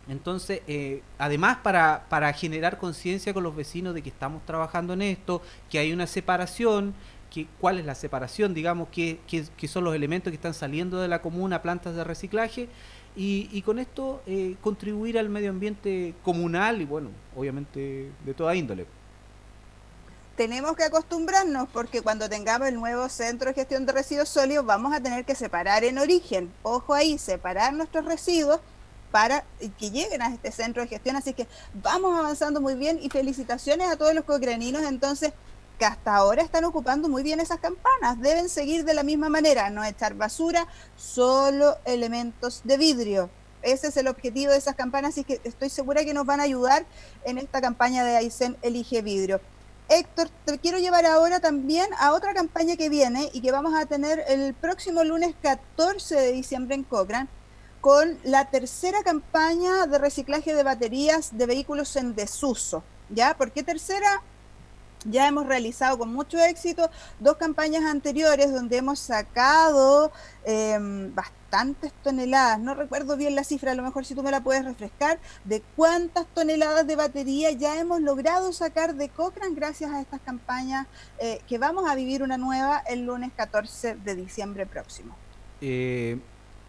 Entonces, 0.10 0.62
eh, 0.68 1.04
además 1.20 1.60
para, 1.62 2.34
generar 2.34 2.80
conciencia 2.80 3.32
con 3.32 3.44
los 3.44 3.56
vecinos 3.56 3.94
de 3.94 4.02
que 4.02 4.10
estamos 4.10 4.44
trabajando 4.44 4.94
en 4.94 5.04
esto, 5.04 5.42
que 5.70 5.78
hay 5.78 5.94
una 5.94 6.08
separación, 6.08 6.96
que, 7.30 7.48
cuál 7.62 7.78
es 7.78 7.86
la 7.86 7.94
separación, 7.94 8.56
digamos, 8.56 8.90
qué, 8.92 9.20
son 9.68 9.84
los 9.84 9.94
elementos 9.94 10.32
que 10.32 10.36
están 10.36 10.56
saliendo 10.56 11.00
de 11.00 11.08
la 11.08 11.22
comuna, 11.22 11.62
plantas 11.62 11.96
de 11.96 12.04
reciclaje, 12.04 12.68
y, 13.16 13.62
con 13.64 13.80
esto 13.80 14.24
eh, 14.26 14.56
contribuir 14.62 15.20
al 15.20 15.30
medio 15.30 15.50
ambiente 15.50 16.16
comunal 16.24 16.82
y, 16.82 16.86
bueno, 16.86 17.10
obviamente 17.36 18.12
de 18.26 18.34
toda 18.34 18.56
índole. 18.56 18.88
Tenemos 20.38 20.74
que 20.78 20.86
acostumbrarnos 20.86 21.68
porque 21.68 22.02
cuando 22.02 22.30
tengamos 22.30 22.70
el 22.70 22.76
nuevo 22.76 23.10
centro 23.10 23.50
de 23.50 23.56
gestión 23.56 23.86
de 23.86 23.92
residuos 23.92 24.30
sólidos 24.30 24.66
vamos 24.66 24.94
a 24.94 25.02
tener 25.02 25.26
que 25.26 25.36
separar 25.36 25.84
en 25.84 25.98
origen. 25.98 26.50
Ojo 26.64 26.94
ahí, 26.94 27.18
separar 27.18 27.74
nuestros 27.74 28.06
residuos 28.06 28.62
para 29.12 29.44
que 29.78 29.92
lleguen 29.92 30.22
a 30.22 30.34
este 30.34 30.52
centro 30.52 30.82
de 30.82 30.88
gestión. 30.88 31.16
Así 31.16 31.34
que 31.34 31.48
vamos 31.74 32.18
avanzando 32.18 32.62
muy 32.62 32.76
bien 32.76 33.00
y 33.02 33.10
felicitaciones 33.10 33.90
a 33.90 33.98
todos 33.98 34.14
los 34.14 34.24
cocraninos 34.24 34.84
entonces 34.84 35.34
que 35.78 35.86
hasta 35.86 36.16
ahora 36.16 36.44
están 36.44 36.66
ocupando 36.66 37.08
muy 37.08 37.24
bien 37.24 37.40
esas 37.40 37.60
campanas. 37.60 38.20
Deben 38.20 38.50
seguir 38.50 38.84
de 38.84 38.94
la 38.94 39.04
misma 39.04 39.30
manera, 39.30 39.70
no 39.70 39.84
echar 39.84 40.14
basura, 40.14 40.68
solo 40.98 41.78
elementos 41.86 42.62
de 42.66 42.78
vidrio. 42.78 43.30
Ese 43.62 43.88
es 43.88 43.98
el 43.98 44.08
objetivo 44.08 44.52
de 44.52 44.58
esas 44.58 44.76
campanas, 44.76 45.12
así 45.12 45.24
que 45.24 45.42
estoy 45.44 45.70
segura 45.70 46.06
que 46.06 46.14
nos 46.14 46.26
van 46.26 46.40
a 46.40 46.44
ayudar 46.44 46.86
en 47.24 47.38
esta 47.38 47.62
campaña 47.62 48.06
de 48.06 48.16
Aysén 48.16 48.58
Elige 48.62 49.02
Vidrio. 49.02 49.42
Héctor, 49.90 50.30
te 50.46 50.60
quiero 50.60 50.78
llevar 50.78 51.06
ahora 51.06 51.40
también 51.40 51.88
a 52.00 52.14
otra 52.14 52.34
campaña 52.34 52.78
que 52.78 52.90
viene 52.90 53.30
y 53.34 53.42
que 53.42 53.52
vamos 53.52 53.74
a 53.74 53.86
tener 53.86 54.24
el 54.28 54.54
próximo 54.54 55.04
lunes 55.04 55.34
14 55.42 56.16
de 56.16 56.32
diciembre 56.32 56.76
en 56.76 56.84
Cochrane, 56.84 57.28
con 57.82 58.18
la 58.24 58.50
tercera 58.50 59.04
campaña 59.04 59.86
de 59.88 59.98
reciclaje 59.98 60.54
de 60.54 60.64
baterías 60.64 61.38
de 61.38 61.46
vehículos 61.46 61.96
en 61.96 62.16
desuso. 62.16 62.84
¿Ya? 63.10 63.36
¿Por 63.36 63.52
qué 63.52 63.64
tercera? 63.64 64.22
Ya 65.06 65.28
hemos 65.28 65.46
realizado 65.48 65.98
con 65.98 66.14
mucho 66.14 66.38
éxito 66.40 66.90
dos 67.20 67.38
campañas 67.38 67.86
anteriores 67.86 68.52
donde 68.52 68.78
hemos 68.78 69.00
sacado 69.00 70.12
em, 70.44 71.16
bastantes 71.16 71.94
toneladas, 72.04 72.60
no 72.60 72.76
recuerdo 72.76 73.16
bien 73.16 73.34
la 73.34 73.46
cifra, 73.46 73.72
a 73.72 73.76
lo 73.76 73.84
mejor 73.84 74.06
si 74.06 74.14
tú 74.14 74.24
me 74.24 74.30
la 74.30 74.42
puedes 74.42 74.66
refrescar, 74.66 75.18
de 75.46 75.64
cuántas 75.78 76.28
toneladas 76.28 76.86
de 76.86 76.98
batería 76.98 77.52
ya 77.52 77.80
hemos 77.80 78.02
logrado 78.02 78.52
sacar 78.52 78.96
de 78.96 79.08
Cochrane 79.08 79.56
gracias 79.56 79.90
a 79.92 80.02
estas 80.02 80.20
campañas 80.20 80.86
eh, 81.18 81.42
que 81.48 81.58
vamos 81.58 81.90
a 81.90 81.96
vivir 81.96 82.22
una 82.22 82.38
nueva 82.38 82.80
el 82.80 83.06
lunes 83.06 83.32
14 83.38 83.96
de 83.96 84.16
diciembre 84.16 84.66
próximo. 84.66 85.16
Eh, 85.62 86.20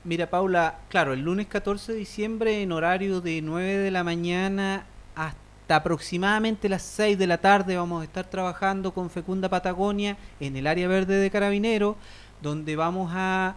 mira 0.05 0.31
Paula, 0.31 0.79
claro, 0.89 1.13
el 1.13 1.21
lunes 1.21 1.47
14 1.47 1.93
de 1.93 1.99
diciembre 1.99 2.63
en 2.63 2.73
horario 2.73 3.21
de 3.21 3.43
9 3.43 3.79
de 3.79 3.91
la 3.91 4.05
mañana 4.05 4.85
hasta 5.15 5.77
aproximadamente 5.77 6.69
las 6.69 6.83
6 6.83 7.19
de 7.19 7.27
la 7.27 7.39
tarde 7.39 7.77
vamos 7.77 8.03
a 8.03 8.05
estar 8.05 8.29
trabajando 8.29 8.93
con 8.93 9.11
Fecunda 9.11 9.49
Patagonia 9.49 10.17
en 10.41 10.57
el 10.57 10.67
área 10.67 10.89
verde 10.89 11.17
de 11.17 11.31
Carabinero, 11.31 11.97
donde 12.43 12.77
vamos 12.77 13.13
a 13.15 13.57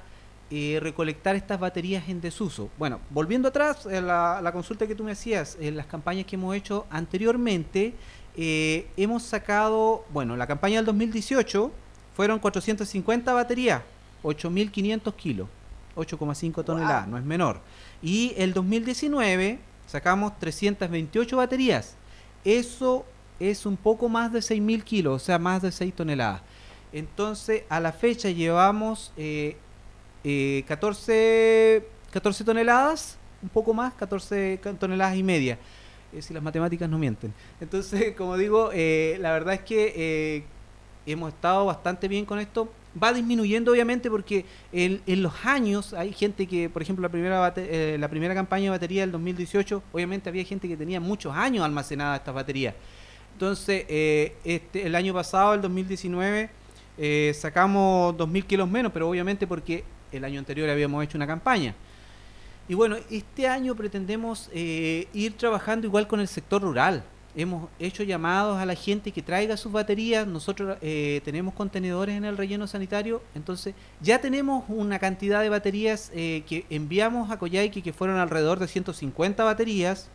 eh, 0.52 0.80
recolectar 0.82 1.36
estas 1.36 1.60
baterías 1.60 2.08
en 2.10 2.22
desuso. 2.22 2.70
Bueno, 2.78 3.00
volviendo 3.10 3.48
atrás, 3.48 3.88
a 3.88 4.42
la, 4.42 4.52
consulta 4.52 4.86
que 4.86 4.96
tú 4.96 5.04
me 5.04 5.14
hacías, 5.14 5.58
en 5.60 5.78
las 5.78 5.88
campañas 5.88 6.26
que 6.26 6.36
hemos 6.36 6.56
hecho 6.56 6.86
anteriormente, 6.90 7.94
eh, 8.36 8.88
hemos 8.98 9.24
sacado, 9.24 10.06
bueno, 10.12 10.36
la 10.36 10.46
campaña 10.46 10.76
del 10.78 10.86
2018 10.86 11.72
fueron 12.16 12.40
450 12.40 13.34
baterías, 13.34 13.82
8.500 14.22 15.16
kilos, 15.16 15.48
8,5 15.96 16.64
toneladas, 16.64 17.08
no 17.08 17.18
es 17.18 17.24
menor. 17.24 17.62
Y 18.02 18.34
el 18.38 18.54
2019 18.54 19.60
sacamos 19.88 20.38
328 20.40 21.38
baterías, 21.38 21.96
eso 22.44 23.06
es 23.40 23.66
un 23.66 23.78
poco 23.78 24.10
más 24.10 24.32
de 24.32 24.40
6.000 24.40 24.84
kilos, 24.84 25.22
o 25.22 25.26
sea, 25.26 25.40
más 25.40 25.62
de 25.62 25.72
6 25.72 25.94
toneladas. 25.94 26.42
Entonces, 26.92 27.64
a 27.70 27.80
la 27.80 27.92
fecha 27.92 28.30
llevamos 28.30 29.12
eh, 29.18 29.58
14, 30.68 31.78
eh, 31.78 31.88
14 32.12 32.44
toneladas, 32.44 33.18
un 33.42 33.50
poco 33.50 33.74
más, 33.74 33.94
14 33.96 34.60
toneladas 34.80 35.18
y 35.18 35.24
media. 35.24 35.58
Eh, 36.14 36.22
si 36.22 36.34
las 36.34 36.44
matemáticas 36.44 36.88
no 36.88 37.00
mienten. 37.00 37.34
Entonces, 37.60 38.14
como 38.18 38.38
digo, 38.38 38.70
eh, 38.74 39.18
la 39.20 39.32
verdad 39.32 39.56
es 39.56 39.62
que 39.62 40.46
hemos 41.06 41.34
estado 41.34 41.66
bastante 41.66 42.08
bien 42.08 42.26
con 42.26 42.40
esto. 42.40 42.72
Va 43.02 43.12
disminuyendo 43.12 43.72
obviamente 43.72 44.10
porque 44.10 44.46
en, 44.72 45.02
los 45.24 45.34
años 45.46 45.94
hay 45.94 46.14
gente 46.14 46.46
que, 46.46 46.70
por 46.70 46.82
ejemplo, 46.82 47.02
la 47.02 47.10
primera, 47.10 47.54
la 47.98 48.08
primera 48.08 48.36
campaña 48.36 48.66
de 48.66 48.70
batería 48.70 49.02
del 49.02 49.12
2018, 49.12 49.82
obviamente 49.92 50.30
había 50.30 50.44
gente 50.44 50.68
que 50.68 50.78
tenía 50.78 51.00
muchos 51.00 51.36
años 51.36 51.66
almacenadas 51.66 52.20
estas 52.20 52.36
baterías. 52.36 52.76
Entonces, 53.34 53.86
este, 53.88 54.86
el 54.86 54.94
año 54.94 55.12
pasado, 55.14 55.56
el 55.56 55.62
2019, 55.62 56.50
sacamos 57.34 58.16
2.000 58.16 58.44
kilos 58.46 58.70
menos, 58.70 58.92
pero 58.92 59.10
obviamente 59.10 59.48
porque 59.48 59.84
el 60.12 60.24
año 60.24 60.40
anterior 60.40 60.70
habíamos 60.70 61.04
hecho 61.04 61.18
una 61.18 61.28
campaña. 61.28 61.74
Y 62.68 62.76
bueno, 62.76 62.96
este 63.10 63.48
año 63.48 63.76
pretendemos 63.76 64.50
eh, 64.54 65.08
ir 65.14 65.36
trabajando 65.36 65.86
igual 65.86 66.08
con 66.08 66.20
el 66.20 66.28
sector 66.28 66.62
rural. 66.62 67.04
Hemos 67.36 67.70
hecho 67.80 68.04
llamados 68.04 68.60
a 68.60 68.66
la 68.66 68.75
gente 68.75 69.12
que 69.12 69.22
traiga 69.22 69.58
sus 69.58 69.72
baterías. 69.72 70.28
Nosotros 70.28 70.78
eh, 70.82 71.22
tenemos 71.25 71.54
contenedores 71.54 72.16
en 72.16 72.25
el 72.25 72.38
relleno 72.38 72.68
sanitario. 72.68 73.22
Entonces, 73.34 73.74
ya 74.02 74.20
tenemos 74.20 74.66
una 74.68 75.00
cantidad 75.00 75.42
de 75.42 75.50
baterías 75.50 76.12
eh, 76.13 76.44
que 76.48 76.66
enviamos 76.70 77.32
a 77.32 77.40
Coyhaique 77.40 77.82
que 77.82 77.94
fueron 77.94 78.18
alrededor 78.18 78.60
de 78.60 78.68
150 78.68 79.44
baterías. 79.44 80.10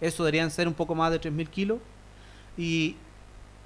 Eso 0.00 0.24
deberían 0.24 0.50
ser 0.50 0.68
un 0.68 0.74
poco 0.74 0.94
más 0.94 1.10
de 1.10 1.20
3.000 1.20 1.48
kilos. 1.48 1.78
Y, 2.58 2.96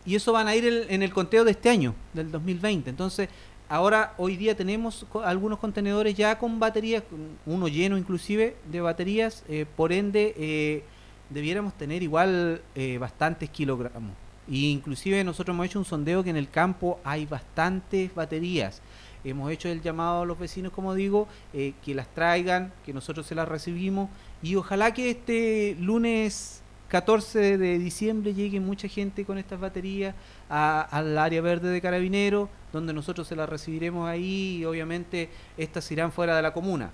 y 0.05 0.15
eso 0.15 0.33
van 0.33 0.47
a 0.47 0.55
ir 0.55 0.87
en 0.89 1.03
el 1.03 1.13
conteo 1.13 1.45
de 1.45 1.51
este 1.51 1.69
año, 1.69 1.95
del 2.15 2.31
2020. 2.31 2.91
Entonces, 2.91 3.29
Ahora, 3.71 4.15
hoy 4.17 4.37
día 4.37 4.57
tenemos 4.57 5.07
algunos 5.23 5.61
contenedores 5.61 6.17
ya 6.17 6.37
con 6.41 6.59
baterías, 6.59 7.05
uno 7.47 7.69
lleno 7.69 7.97
inclusive 7.97 8.57
de 8.69 8.81
baterías, 8.81 9.45
eh, 9.49 9.65
por 9.77 9.93
ende 9.93 10.35
eh, 10.37 10.83
debiéramos 11.31 11.75
tener 11.75 12.03
igual 12.03 12.61
eh, 12.75 12.99
bastantes 12.99 13.49
kilogramos. 13.51 14.13
E 14.49 14.57
inclusive 14.57 15.23
nosotros 15.25 15.55
hemos 15.55 15.67
hecho 15.67 15.79
un 15.79 15.85
sondeo 15.85 16.23
que 16.23 16.31
en 16.31 16.37
el 16.37 16.51
campo 16.51 17.01
hay 17.05 17.25
bastantes 17.27 18.15
baterías. 18.15 18.83
Hemos 19.23 19.51
hecho 19.53 19.69
el 19.69 19.83
llamado 19.83 20.23
a 20.23 20.27
los 20.27 20.39
vecinos, 20.39 20.73
como 20.73 20.95
digo, 20.95 21.29
que 21.53 21.95
las 21.95 22.09
traigan, 22.15 22.73
que 22.87 22.95
nosotros 22.95 23.27
se 23.27 23.35
las 23.35 23.47
recibimos 23.47 24.09
y 24.43 24.57
ojalá 24.57 24.95
que 24.95 25.11
este 25.11 25.77
lunes 25.79 26.63
14 26.91 27.57
de 27.57 27.79
diciembre 27.79 28.35
llegue 28.35 28.59
mucha 28.59 28.89
gente 28.89 29.25
con 29.25 29.39
estas 29.39 29.61
baterías 29.61 30.15
al 30.49 31.17
área 31.17 31.41
verde 31.41 31.69
de 31.71 31.81
Carabinero, 31.81 32.49
donde 32.73 32.93
nosotros 32.93 33.29
se 33.29 33.37
las 33.37 33.49
recibiremos 33.49 34.09
ahí 34.09 34.59
y 34.59 34.65
obviamente 34.65 35.31
estas 35.57 35.91
irán 35.93 36.11
fuera 36.11 36.35
de 36.35 36.43
la 36.43 36.53
comuna. 36.53 36.91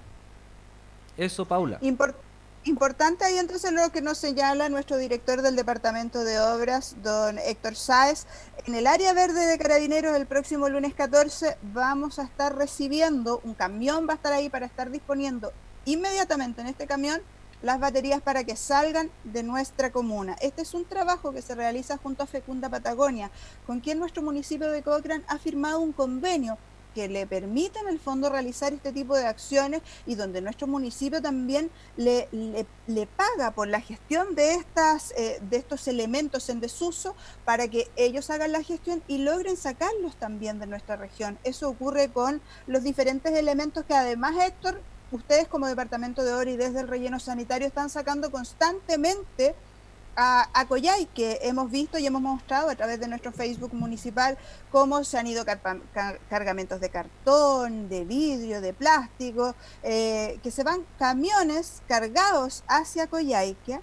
Eso, 1.17 1.47
Paula. 1.47 1.79
Importante 2.67 3.25
ahí 3.25 3.39
entonces 3.39 3.73
lo 3.73 3.91
que 3.91 4.03
nos 4.03 4.19
señala 4.19 4.69
nuestro 4.69 4.97
director 4.97 5.43
del 5.43 5.57
Departamento 5.57 6.25
de 6.25 6.41
Obras, 6.41 6.97
don 7.03 7.39
Héctor 7.39 7.77
Sáez. 7.77 8.27
En 8.67 8.75
el 8.75 8.87
área 8.87 9.13
verde 9.13 9.47
de 9.47 9.59
Carabineros 9.59 10.17
el 10.17 10.27
próximo 10.27 10.69
lunes 10.69 10.95
14 10.95 11.57
vamos 11.73 12.19
a 12.19 12.25
estar 12.25 12.57
recibiendo, 12.57 13.41
un 13.45 13.55
camión 13.55 14.09
va 14.09 14.15
a 14.15 14.17
estar 14.17 14.33
ahí 14.33 14.49
para 14.49 14.67
estar 14.67 14.91
disponiendo 14.91 15.53
inmediatamente 15.85 16.61
en 16.61 16.67
este 16.67 16.87
camión 16.87 17.21
las 17.63 17.81
baterías 17.81 18.21
para 18.21 18.45
que 18.45 18.57
salgan 18.57 19.11
de 19.25 19.43
nuestra 19.43 19.91
comuna. 19.91 20.37
Este 20.41 20.63
es 20.63 20.75
un 20.75 20.85
trabajo 20.85 21.33
que 21.33 21.43
se 21.43 21.55
realiza 21.55 21.97
junto 21.97 22.23
a 22.23 22.27
Fecunda 22.27 22.69
Patagonia, 22.69 23.31
con 23.67 23.81
quien 23.81 23.99
nuestro 23.99 24.23
municipio 24.23 24.71
de 24.71 24.83
Cochrane 24.83 25.25
ha 25.29 25.39
firmado 25.39 25.81
un 25.81 25.93
convenio 25.93 26.59
que 26.97 27.09
le 27.09 27.27
permite 27.27 27.79
en 27.79 27.89
el 27.89 27.99
fondo 27.99 28.31
realizar 28.31 28.73
este 28.73 28.91
tipo 28.91 29.15
de 29.15 29.27
acciones 29.27 29.83
y 30.07 30.15
donde 30.15 30.41
nuestro 30.41 30.67
municipio 30.67 31.21
también 31.21 31.71
le, 31.99 32.27
le, 32.33 33.07
paga 33.07 33.51
por 33.51 33.69
la 33.69 33.83
gestión 33.83 34.35
de, 34.35 34.55
estas, 34.55 35.13
eh, 35.15 35.39
de 35.43 35.59
estos 35.59 35.89
elementos 35.89 36.49
en 36.49 36.59
desuso 36.59 37.15
para 37.45 37.69
que 37.69 37.91
ellos 37.97 38.31
hagan 38.31 38.51
la 38.51 38.63
gestión 38.63 39.03
y 39.09 39.19
logren 39.19 39.59
sacarlos 39.59 40.17
también 40.17 40.59
de 40.59 40.67
nuestra 40.67 40.97
región. 40.97 41.39
Eso 41.45 41.69
ocurre 41.69 42.09
con 42.09 42.41
los 42.67 42.83
diferentes 42.83 43.31
elementos 43.35 43.85
que 43.85 43.93
además 43.93 44.35
Héctor 44.43 44.81
ustedes 45.13 45.49
como 45.49 45.67
Departamento 45.67 46.25
de 46.25 46.33
Ori 46.33 46.57
desde 46.57 46.81
el 46.81 46.89
relleno 46.89 47.21
sanitario 47.21 47.69
están 47.69 47.91
sacando 47.91 48.31
constantemente 48.31 49.55
a, 50.17 50.49
a 50.53 50.67
que 51.15 51.39
hemos 51.43 51.71
visto 51.71 51.99
y 51.99 52.07
hemos 52.07 52.23
mostrado 52.23 52.71
a 52.71 52.75
través 52.75 52.99
de 52.99 53.07
nuestro 53.07 53.33
Facebook 53.33 53.75
municipal 53.75 54.39
cómo 54.71 55.05
se 55.05 55.19
han 55.19 55.27
ido 55.27 55.45
cargamentos 56.29 56.81
de 56.81 56.89
cartón, 56.89 57.89
de 57.89 58.05
vidrio, 58.05 58.61
de 58.61 58.73
plástico, 58.73 59.55
eh, 59.83 60.41
que 60.43 60.51
se 60.51 60.65
van 60.65 60.85
camiones 60.99 61.83
cargados 61.87 62.65
hacia 62.67 63.07
Coyhaique 63.07 63.81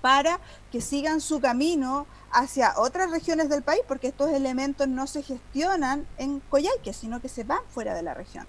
para 0.00 0.40
que 0.70 0.80
sigan 0.80 1.20
su 1.20 1.40
camino 1.40 2.06
hacia 2.30 2.74
otras 2.76 3.10
regiones 3.10 3.48
del 3.48 3.62
país, 3.62 3.80
porque 3.88 4.08
estos 4.08 4.30
elementos 4.30 4.86
no 4.88 5.06
se 5.06 5.22
gestionan 5.22 6.06
en 6.18 6.40
Coyhaique, 6.40 6.92
sino 6.92 7.20
que 7.20 7.28
se 7.28 7.44
van 7.44 7.60
fuera 7.68 7.94
de 7.94 8.02
la 8.02 8.14
región. 8.14 8.46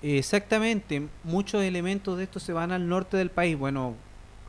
Exactamente, 0.00 1.08
muchos 1.24 1.62
elementos 1.62 2.16
de 2.16 2.24
esto 2.24 2.38
se 2.38 2.52
van 2.52 2.70
al 2.70 2.88
norte 2.88 3.16
del 3.16 3.30
país, 3.30 3.58
bueno, 3.58 3.94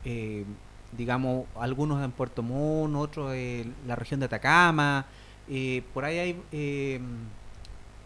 eh, 0.04 0.44
digamos, 0.92 1.46
algunos 1.58 2.04
en 2.04 2.10
Puerto 2.10 2.42
Montt, 2.42 2.96
otros 2.96 3.32
en 3.34 3.74
la 3.86 3.96
región 3.96 4.20
de 4.20 4.26
Atacama, 4.26 5.06
eh, 5.48 5.82
por 5.94 6.04
ahí 6.04 6.18
hay, 6.18 6.42
eh, 6.52 7.00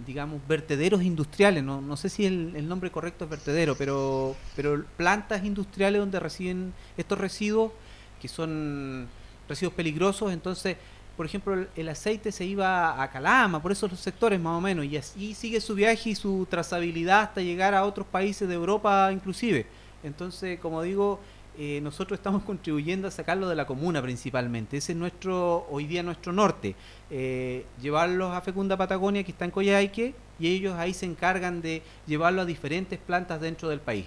digamos, 0.07 0.41
vertederos 0.47 1.03
industriales, 1.03 1.63
no, 1.63 1.81
no 1.81 1.97
sé 1.97 2.09
si 2.09 2.27
el, 2.27 2.55
el, 2.57 2.69
nombre 2.69 2.91
correcto 2.91 3.25
es 3.25 3.31
vertedero, 3.31 3.75
pero, 3.77 4.37
pero 4.57 4.85
plantas 4.97 5.45
industriales 5.45 6.01
donde 6.01 6.21
reciben 6.21 6.73
estos 6.97 7.19
residuos, 7.19 7.73
que 8.21 8.29
son 8.29 9.09
residuos 9.49 9.75
peligrosos, 9.75 10.33
entonces 10.33 10.77
por 11.17 11.27
ejemplo, 11.27 11.67
el, 11.77 11.89
aceite 11.89 12.33
se 12.33 12.45
iba 12.45 13.01
a 13.01 13.11
Calama, 13.11 13.63
por 13.63 13.71
esos 13.71 13.99
sectores 14.01 14.41
más 14.41 14.59
o 14.59 14.61
menos, 14.61 14.85
y 14.85 14.97
así 14.97 15.35
sigue 15.35 15.61
su 15.61 15.75
viaje 15.75 16.11
y 16.11 16.15
su 16.15 16.47
trazabilidad 16.51 17.23
hasta 17.23 17.41
llegar 17.41 17.75
a 17.75 17.85
otros 17.85 18.07
países 18.07 18.49
de 18.49 18.55
Europa 18.55 19.11
inclusive. 19.13 19.67
Entonces, 20.03 20.59
como 20.59 20.83
digo, 20.83 21.21
eh, 21.59 21.81
nosotros 21.83 22.19
estamos 22.19 22.43
contribuyendo 22.45 23.09
a 23.09 23.11
sacarlo 23.11 23.49
de 23.49 23.55
la 23.55 23.67
comuna 23.67 24.03
principalmente. 24.03 24.77
Ese 24.77 24.93
es 24.93 24.99
nuestro, 24.99 25.67
hoy 25.71 25.87
día 25.87 26.03
nuestro 26.03 26.33
norte. 26.33 26.75
Eh, 27.11 27.65
llevarlos 27.81 28.33
a 28.33 28.41
Fecunda 28.41 28.77
Patagonia, 28.77 29.25
que 29.25 29.33
está 29.33 29.45
en 29.45 29.51
Coyhaique, 29.51 30.15
y 30.39 30.49
ellos 30.49 30.75
ahí 30.75 30.95
se 30.95 31.07
encargan 31.07 31.61
de 31.61 31.83
llevarlo 32.07 32.43
a 32.43 32.45
diferentes 32.45 32.99
plantas 32.99 33.41
dentro 33.41 33.69
del 33.69 33.81
país. 33.81 34.07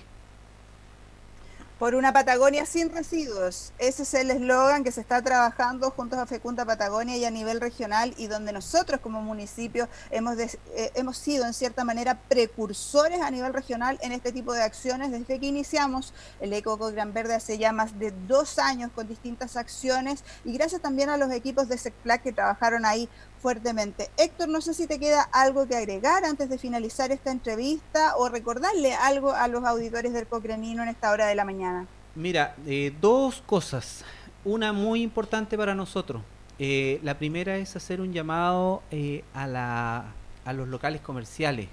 Por 1.79 1.93
una 1.93 2.11
Patagonia 2.11 2.65
sin 2.65 2.91
residuos. 2.91 3.71
Ese 3.77 4.01
es 4.01 4.13
el 4.15 4.31
eslogan 4.31 4.83
que 4.83 4.91
se 4.91 4.99
está 4.99 5.21
trabajando 5.21 5.91
junto 5.91 6.19
a 6.19 6.25
Fecunda 6.25 6.65
Patagonia 6.65 7.17
y 7.17 7.23
a 7.23 7.29
nivel 7.29 7.61
regional 7.61 8.15
y 8.17 8.25
donde 8.25 8.51
nosotros 8.51 8.99
como 8.99 9.21
municipio 9.21 9.87
hemos, 10.09 10.39
eh, 10.39 10.57
hemos 10.95 11.17
sido 11.19 11.45
en 11.45 11.53
cierta 11.53 11.83
manera 11.83 12.19
precursores 12.29 13.21
a 13.21 13.29
nivel 13.29 13.53
regional 13.53 13.99
en 14.01 14.11
este 14.11 14.31
tipo 14.31 14.53
de 14.53 14.63
acciones 14.63 15.11
desde 15.11 15.39
que 15.39 15.45
iniciamos 15.45 16.15
el 16.39 16.51
Eco 16.53 16.77
Gran 16.77 17.13
Verde 17.13 17.35
hace 17.35 17.59
ya 17.59 17.71
más 17.71 17.99
de 17.99 18.11
dos 18.27 18.57
años 18.57 18.89
con 18.95 19.07
distintas 19.07 19.55
acciones 19.55 20.23
y 20.43 20.53
gracias 20.53 20.81
también 20.81 21.11
a 21.11 21.17
los 21.17 21.31
equipos 21.31 21.69
de 21.69 21.77
SECPLAC 21.77 22.23
que 22.23 22.33
trabajaron 22.33 22.85
ahí 22.85 23.07
fuertemente. 23.47 24.09
Héctor, 24.17 24.49
no 24.49 24.59
sé 24.59 24.73
si 24.73 24.87
te 24.87 24.99
queda 24.99 25.21
algo 25.31 25.65
que 25.69 25.75
agregar 25.77 26.25
antes 26.25 26.49
de 26.49 26.57
finalizar 26.57 27.13
esta 27.13 27.31
entrevista 27.31 28.17
o 28.17 28.27
recordarle 28.27 28.93
algo 28.93 29.31
a 29.31 29.47
los 29.47 29.63
auditores 29.63 30.11
del 30.11 30.27
Cocranino 30.27 30.83
en 30.83 30.89
esta 30.89 31.11
hora 31.11 31.27
de 31.27 31.35
la 31.35 31.45
mañana. 31.45 31.87
Mira, 32.13 32.57
eh, 32.65 32.93
dos 32.99 33.41
cosas. 33.45 34.03
Una 34.43 34.73
muy 34.73 35.01
importante 35.01 35.57
para 35.57 35.73
nosotros. 35.73 36.21
Eh, 36.59 36.99
la 37.03 37.17
primera 37.17 37.55
es 37.55 37.73
hacer 37.77 38.01
un 38.01 38.11
llamado 38.11 38.83
eh, 38.91 39.23
a, 39.33 39.47
la, 39.47 40.13
a 40.43 40.51
los 40.51 40.67
locales 40.67 40.99
comerciales. 40.99 41.69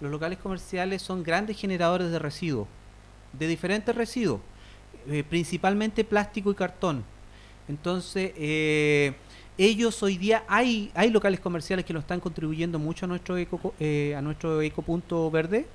Los 0.00 0.12
locales 0.12 0.38
comerciales 0.38 1.02
son 1.02 1.24
grandes 1.24 1.56
generadores 1.56 2.12
de 2.12 2.20
residuos, 2.20 2.68
de 3.32 3.48
diferentes 3.48 3.92
residuos, 3.92 4.40
principalmente 5.28 6.04
plástico 6.04 6.52
y 6.52 6.54
cartón. 6.54 7.04
Entonces, 7.66 8.30
ellos 9.58 10.02
hoy 10.02 10.16
día 10.18 10.44
hay 10.48 10.90
hay 10.94 11.10
locales 11.10 11.40
comerciales 11.40 11.84
que 11.84 11.92
lo 11.92 12.00
están 12.00 12.20
contribuyendo 12.20 12.78
mucho 12.78 13.06
a 13.06 13.08
nuestro 13.08 13.36
eco 13.36 13.74
eh, 13.80 14.14
a 14.16 14.22
nuestro 14.22 14.60
ecopunto 14.60 15.30
verde 15.30 15.66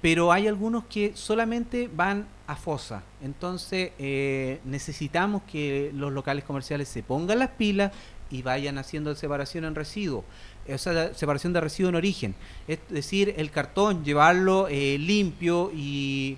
pero 0.00 0.32
hay 0.32 0.48
algunos 0.48 0.84
que 0.86 1.12
solamente 1.14 1.88
van 1.94 2.26
a 2.48 2.56
fosa. 2.56 3.04
Entonces 3.22 3.92
eh, 4.00 4.58
necesitamos 4.64 5.42
que 5.44 5.92
los 5.94 6.12
locales 6.12 6.42
comerciales 6.42 6.88
se 6.88 7.04
pongan 7.04 7.38
las 7.38 7.50
pilas 7.50 7.92
y 8.28 8.42
vayan 8.42 8.78
haciendo 8.78 9.14
separación 9.14 9.64
en 9.64 9.76
residuos 9.76 10.24
o 10.68 10.78
sea, 10.78 11.14
separación 11.14 11.52
de 11.52 11.60
residuo 11.60 11.90
en 11.90 11.94
origen. 11.96 12.34
Es 12.68 12.80
decir 12.88 13.34
el 13.36 13.50
cartón 13.50 14.04
llevarlo 14.04 14.68
eh, 14.68 14.98
limpio 14.98 15.70
y 15.74 16.36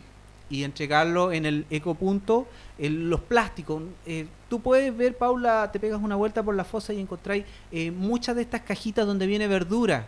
y 0.50 0.64
entregarlo 0.64 1.32
en 1.32 1.46
el 1.46 1.66
ecopunto. 1.70 2.46
los 2.78 3.20
plásticos, 3.20 3.82
eh, 4.06 4.26
tú 4.48 4.60
puedes 4.60 4.96
ver, 4.96 5.16
Paula, 5.16 5.70
te 5.72 5.80
pegas 5.80 6.00
una 6.02 6.16
vuelta 6.16 6.42
por 6.42 6.54
la 6.54 6.64
fosa 6.64 6.92
y 6.92 7.00
encontráis 7.00 7.44
eh, 7.72 7.90
muchas 7.90 8.36
de 8.36 8.42
estas 8.42 8.62
cajitas 8.62 9.06
donde 9.06 9.26
viene 9.26 9.46
verdura. 9.48 10.06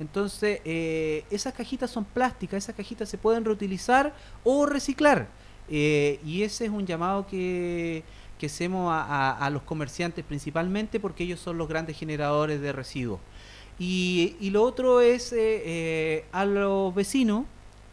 Entonces, 0.00 0.60
eh, 0.64 1.24
esas 1.30 1.54
cajitas 1.54 1.90
son 1.90 2.04
plásticas, 2.04 2.64
esas 2.64 2.74
cajitas 2.74 3.08
se 3.08 3.18
pueden 3.18 3.44
reutilizar 3.44 4.14
o 4.44 4.66
reciclar. 4.66 5.28
y 5.68 6.42
ese 6.42 6.64
es 6.66 6.70
un 6.70 6.86
llamado 6.86 7.26
que, 7.26 8.02
que 8.38 8.46
hacemos 8.46 8.92
a, 8.92 9.48
los 9.52 9.62
comerciantes 9.62 10.24
principalmente 10.24 11.00
porque 11.00 11.24
ellos 11.24 11.40
son 11.40 11.56
los 11.56 11.68
grandes 11.68 11.96
generadores 11.96 12.60
de 12.60 12.72
residuos. 12.72 13.20
Y, 13.78 14.36
y 14.40 14.50
lo 14.50 14.62
otro 14.64 15.00
es 15.00 15.32
a 16.32 16.44
los 16.44 16.94
vecinos 16.94 17.44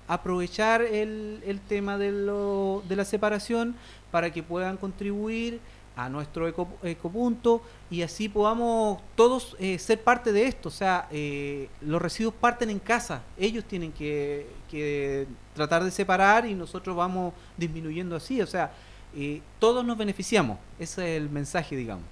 aprovechar 0.09 0.81
el, 0.81 1.41
el 1.45 1.61
tema 1.61 1.97
de, 1.97 2.11
lo, 2.11 2.83
de 2.89 2.95
la 2.95 3.05
separación 3.05 3.75
para 4.11 4.33
que 4.33 4.43
puedan 4.43 4.75
contribuir 4.75 5.61
a 5.95 6.09
nuestro 6.09 6.47
ecopunto 6.83 7.61
y 7.91 8.01
así 8.01 8.29
podamos 8.29 9.01
todos 9.15 9.55
eh, 9.59 9.77
ser 9.77 10.01
parte 10.01 10.31
de 10.31 10.47
esto. 10.47 10.69
O 10.69 10.71
sea, 10.71 11.07
eh, 11.11 11.69
los 11.81 12.01
residuos 12.01 12.33
parten 12.33 12.69
en 12.69 12.79
casa, 12.79 13.21
ellos 13.37 13.65
tienen 13.65 13.91
que, 13.91 14.47
que, 14.69 15.27
tratar 15.53 15.83
de 15.83 15.91
separar 15.91 16.45
y 16.45 16.55
nosotros 16.55 16.95
vamos 16.95 17.33
disminuyendo 17.57 18.15
así. 18.15 18.41
O 18.41 18.47
sea, 18.47 18.71
eh, 19.15 19.41
todos 19.59 19.85
nos 19.85 19.97
beneficiamos, 19.97 20.57
ese 20.79 21.15
es 21.15 21.21
el 21.21 21.29
mensaje, 21.29 21.75
digamos. 21.75 22.05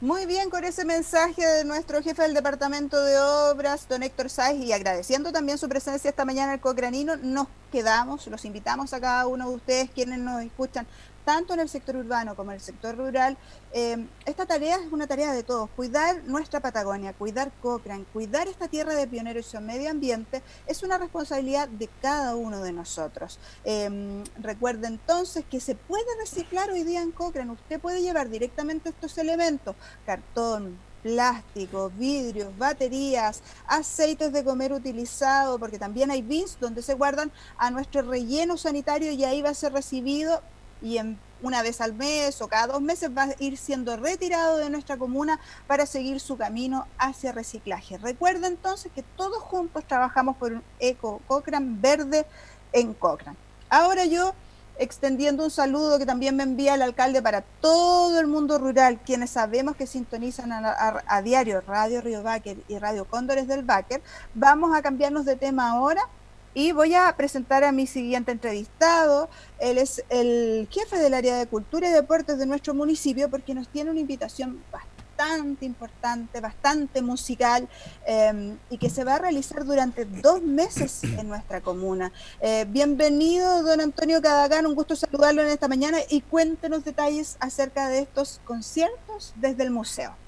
Muy 0.00 0.24
bien 0.24 0.48
con 0.48 0.64
ese 0.64 0.86
mensaje 0.86 1.46
de 1.46 1.62
nuestro 1.62 2.02
jefe 2.02 2.22
del 2.22 2.32
Departamento 2.32 3.04
de 3.04 3.18
Obras, 3.18 3.86
don 3.86 4.02
Héctor 4.02 4.30
Sáez, 4.30 4.56
y 4.64 4.72
agradeciendo 4.72 5.30
también 5.30 5.58
su 5.58 5.68
presencia 5.68 6.08
esta 6.08 6.24
mañana 6.24 6.54
el 6.54 6.60
Cocranino, 6.60 7.18
nos 7.18 7.48
quedamos, 7.70 8.26
los 8.28 8.46
invitamos 8.46 8.94
a 8.94 9.00
cada 9.00 9.26
uno 9.26 9.50
de 9.50 9.56
ustedes 9.56 9.90
quienes 9.90 10.18
nos 10.20 10.42
escuchan 10.42 10.86
tanto 11.24 11.54
en 11.54 11.60
el 11.60 11.68
sector 11.68 11.96
urbano 11.96 12.34
como 12.34 12.50
en 12.50 12.56
el 12.56 12.60
sector 12.60 12.96
rural, 12.96 13.36
eh, 13.72 14.06
esta 14.26 14.46
tarea 14.46 14.76
es 14.76 14.92
una 14.92 15.06
tarea 15.06 15.32
de 15.32 15.42
todos. 15.42 15.70
Cuidar 15.76 16.22
nuestra 16.24 16.60
Patagonia, 16.60 17.12
cuidar 17.12 17.52
Cochrane, 17.62 18.04
cuidar 18.12 18.48
esta 18.48 18.68
tierra 18.68 18.94
de 18.94 19.06
pioneros 19.06 19.46
y 19.46 19.50
su 19.50 19.60
medio 19.60 19.90
ambiente 19.90 20.42
es 20.66 20.82
una 20.82 20.98
responsabilidad 20.98 21.68
de 21.68 21.88
cada 22.00 22.36
uno 22.36 22.62
de 22.62 22.72
nosotros. 22.72 23.38
Eh, 23.64 24.24
recuerde 24.40 24.88
entonces 24.88 25.44
que 25.50 25.60
se 25.60 25.74
puede 25.74 26.04
reciclar 26.18 26.70
hoy 26.70 26.84
día 26.84 27.02
en 27.02 27.12
Cochrane. 27.12 27.52
Usted 27.52 27.80
puede 27.80 28.02
llevar 28.02 28.28
directamente 28.28 28.90
estos 28.90 29.16
elementos, 29.18 29.76
cartón, 30.06 30.78
plástico, 31.02 31.90
vidrios, 31.96 32.56
baterías, 32.58 33.42
aceites 33.66 34.32
de 34.32 34.44
comer 34.44 34.72
utilizado, 34.72 35.58
porque 35.58 35.78
también 35.78 36.10
hay 36.10 36.22
bins 36.22 36.58
donde 36.60 36.82
se 36.82 36.94
guardan 36.94 37.32
a 37.56 37.70
nuestro 37.70 38.02
relleno 38.02 38.56
sanitario 38.56 39.12
y 39.12 39.24
ahí 39.24 39.42
va 39.42 39.50
a 39.50 39.54
ser 39.54 39.72
recibido 39.72 40.42
y 40.82 40.98
en, 40.98 41.18
una 41.42 41.62
vez 41.62 41.80
al 41.80 41.94
mes 41.94 42.40
o 42.42 42.48
cada 42.48 42.68
dos 42.68 42.82
meses 42.82 43.10
va 43.16 43.24
a 43.24 43.34
ir 43.38 43.56
siendo 43.56 43.96
retirado 43.96 44.58
de 44.58 44.70
nuestra 44.70 44.96
comuna 44.96 45.40
para 45.66 45.86
seguir 45.86 46.20
su 46.20 46.36
camino 46.36 46.86
hacia 46.98 47.32
reciclaje. 47.32 47.98
Recuerda 47.98 48.46
entonces 48.46 48.92
que 48.94 49.02
todos 49.02 49.42
juntos 49.42 49.84
trabajamos 49.86 50.36
por 50.36 50.52
un 50.52 50.62
eco 50.78 51.20
Cochrane 51.26 51.76
verde 51.80 52.26
en 52.72 52.94
Cochrane. 52.94 53.38
Ahora 53.68 54.04
yo 54.04 54.34
extendiendo 54.80 55.44
un 55.44 55.50
saludo 55.50 55.98
que 55.98 56.06
también 56.06 56.36
me 56.36 56.42
envía 56.42 56.74
el 56.74 56.80
alcalde 56.80 57.20
para 57.20 57.42
todo 57.42 58.18
el 58.18 58.26
mundo 58.26 58.58
rural, 58.58 58.98
quienes 59.04 59.28
sabemos 59.28 59.76
que 59.76 59.86
sintonizan 59.86 60.50
a, 60.52 61.22
diario 61.22 61.60
Radio 61.60 62.00
Río 62.00 62.22
Báquer 62.22 62.56
y 62.66 62.78
Radio 62.78 63.04
Cóndores 63.04 63.46
del 63.46 63.62
Báquer. 63.62 64.00
Vamos 64.34 64.74
a 64.74 64.80
cambiarnos 64.80 65.26
de 65.26 65.36
tema 65.36 65.70
ahora 65.70 66.08
y 66.54 66.72
voy 66.72 66.94
a 66.94 67.14
presentar 67.16 67.64
a 67.64 67.72
mi 67.72 67.86
siguiente 67.86 68.32
entrevistado. 68.32 69.28
Él 69.58 69.78
es 69.78 70.04
el 70.08 70.68
jefe 70.70 70.96
del 70.96 71.14
área 71.14 71.36
de 71.36 71.46
cultura 71.46 71.88
y 71.88 71.92
deportes 71.92 72.38
de 72.38 72.46
nuestro 72.46 72.74
municipio 72.74 73.30
porque 73.30 73.54
nos 73.54 73.68
tiene 73.68 73.90
una 73.90 74.00
invitación 74.00 74.62
bastante 74.72 75.66
importante, 75.66 76.40
bastante 76.40 77.02
musical 77.02 77.68
em, 78.06 78.56
y 78.70 78.78
que 78.78 78.88
se 78.88 79.04
va 79.04 79.16
a 79.16 79.18
realizar 79.18 79.64
durante 79.64 80.06
dos 80.06 80.42
meses 80.42 81.04
en 81.04 81.28
nuestra 81.28 81.60
comuna. 81.60 82.10
Eh, 82.40 82.64
bienvenido, 82.66 83.62
don 83.62 83.80
Antonio 83.82 84.22
Cadagán, 84.22 84.66
un 84.66 84.74
gusto 84.74 84.96
saludarlo 84.96 85.42
en 85.42 85.48
esta 85.48 85.68
mañana 85.68 85.98
y 86.08 86.22
cuéntenos 86.22 86.84
detalles 86.84 87.36
acerca 87.38 87.88
de 87.88 88.00
estos 88.00 88.40
conciertos 88.44 89.34
desde 89.36 89.62
el 89.62 89.70
museo. 89.70 90.19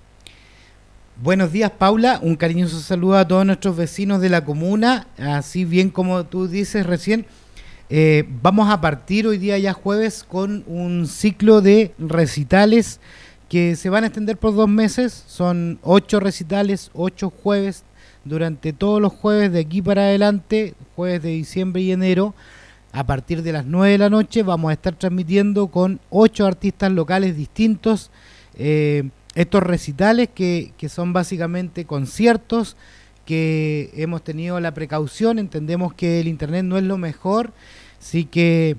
Buenos 1.21 1.53
días, 1.53 1.71
Paula. 1.71 2.19
Un 2.23 2.37
cariñoso 2.37 2.81
saludo 2.81 3.17
a 3.17 3.29
todos 3.29 3.45
nuestros 3.47 3.77
vecinos 3.77 4.21
de 4.21 4.31
la 4.31 4.45
comuna. 4.45 5.07
Así 5.19 5.65
bien 5.65 5.91
como 5.91 6.25
tú 6.25 6.49
dices 6.49 6.87
recién, 6.87 7.27
eh, 7.91 8.25
vamos 8.43 8.71
a 8.71 8.81
partir 8.81 9.27
hoy 9.27 9.37
día 9.39 9.59
ya 9.59 9.73
jueves 9.75 10.25
con 10.25 10.65
un 10.67 11.07
ciclo 11.07 11.61
de 11.61 11.93
recitales 11.99 12.99
que 13.49 13.77
se 13.77 13.91
van 13.91 14.03
a 14.03 14.07
extender 14.09 14.39
por 14.39 14.55
dos 14.55 14.69
meses. 14.69 15.25
Son 15.29 15.79
ocho 15.83 16.19
recitales, 16.19 16.91
ocho 16.95 17.31
jueves 17.31 17.85
durante 18.25 18.73
todos 18.73 19.01
los 19.01 19.13
jueves 19.13 19.53
de 19.53 19.61
aquí 19.61 19.83
para 19.83 20.05
adelante, 20.05 20.75
jueves 20.97 21.23
de 21.23 21.29
diciembre 21.29 21.83
y 21.83 21.93
enero. 21.93 22.35
A 22.91 23.05
partir 23.05 23.43
de 23.43 23.53
las 23.53 23.67
nueve 23.67 23.93
de 23.93 23.99
la 23.99 24.11
noche 24.11 24.43
vamos 24.43 24.71
a 24.71 24.73
estar 24.73 24.95
transmitiendo 24.97 25.69
con 25.69 26.01
ocho 26.11 26.47
artistas 26.47 26.91
locales 26.91 27.37
distintos. 27.37 28.11
Eh, 28.55 29.11
estos 29.35 29.63
recitales 29.63 30.29
que, 30.35 30.73
que 30.77 30.89
son 30.89 31.13
básicamente 31.13 31.85
conciertos 31.85 32.77
que 33.25 33.91
hemos 33.95 34.23
tenido 34.23 34.59
la 34.61 34.75
precaución, 34.75 35.39
entendemos 35.39 35.95
que 35.95 36.21
el 36.21 36.29
internet 36.29 36.65
no 36.65 36.77
es 36.77 36.85
lo 36.85 36.99
mejor, 36.99 37.53
así 38.01 38.25
que 38.25 38.77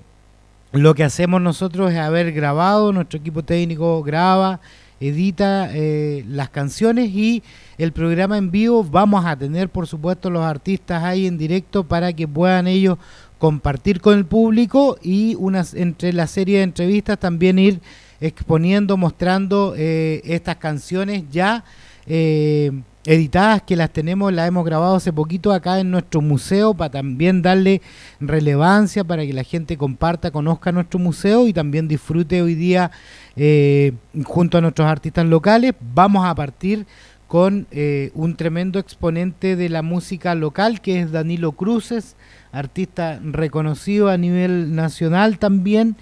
lo 0.74 0.96
que 0.96 1.04
hacemos 1.04 1.42
nosotros 1.42 1.92
es 1.92 2.00
haber 2.00 2.34
grabado, 2.34 2.92
nuestro 2.92 3.20
equipo 3.20 3.44
técnico 3.44 4.02
graba, 4.04 4.60
edita 5.00 5.70
eh, 5.74 6.24
las 6.28 6.50
canciones 6.50 7.10
y 7.10 7.44
el 7.78 7.92
programa 7.92 8.38
en 8.38 8.52
vivo 8.52 8.84
vamos 8.84 9.26
a 9.26 9.36
tener 9.36 9.70
por 9.70 9.88
supuesto 9.88 10.30
los 10.30 10.44
artistas 10.44 11.04
ahí 11.04 11.28
en 11.28 11.38
directo 11.38 11.84
para 11.84 12.14
que 12.14 12.28
puedan 12.28 12.68
ellos 12.68 12.98
compartir 13.38 14.00
con 14.00 14.18
el 14.18 14.26
público 14.26 14.98
y 15.02 15.36
unas 15.36 15.74
entre 15.74 16.14
la 16.14 16.28
serie 16.28 16.60
de 16.60 16.64
entrevistas 16.64 17.20
también 17.20 17.60
ir 17.60 17.82
exponiendo, 18.24 18.96
mostrando 18.96 19.74
eh, 19.76 20.22
estas 20.24 20.56
canciones 20.56 21.24
ya 21.30 21.66
eh, 22.08 22.72
editadas 23.06 23.62
que 23.64 23.76
las 23.76 23.92
tenemos, 23.92 24.32
las 24.32 24.48
hemos 24.48 24.66
grabado 24.66 24.96
hace 24.96 25.12
poquito 25.12 25.52
acá 25.52 25.82
en 25.82 25.92
nuestro 25.92 26.22
museo 26.22 26.74
para 26.74 26.90
también 26.90 27.42
darle 27.42 27.82
relevancia 28.22 29.04
para 29.04 29.26
que 29.26 29.34
la 29.34 29.44
gente 29.44 29.76
comparta, 29.78 30.32
conozca 30.32 30.72
nuestro 30.72 31.00
museo 31.00 31.48
y 31.48 31.54
también 31.54 31.90
disfrute 31.90 32.42
hoy 32.42 32.56
día 32.56 32.92
eh, 33.36 33.92
junto 34.24 34.58
a 34.58 34.62
nuestros 34.62 34.88
artistas 34.88 35.26
locales. 35.26 35.74
Vamos 35.94 36.26
a 36.26 36.34
partir 36.34 36.86
con 37.28 37.68
un 38.14 38.36
tremendo 38.36 38.78
exponente 38.78 39.56
de 39.56 39.68
la 39.68 39.82
música 39.82 40.36
local 40.36 40.82
que 40.82 41.00
es 41.00 41.12
Danilo 41.12 41.54
Cruces 41.54 42.16
artista 42.54 43.20
reconocido 43.22 44.10
a 44.10 44.18
nivel 44.18 44.76
nacional 44.76 45.40
también, 45.40 45.98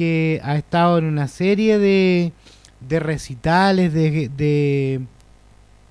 que 0.00 0.40
ha 0.42 0.56
estado 0.56 0.96
en 0.96 1.04
una 1.04 1.28
serie 1.28 1.78
de, 1.78 2.32
de 2.88 3.00
recitales, 3.00 3.92
de, 3.92 4.30
de 4.34 5.02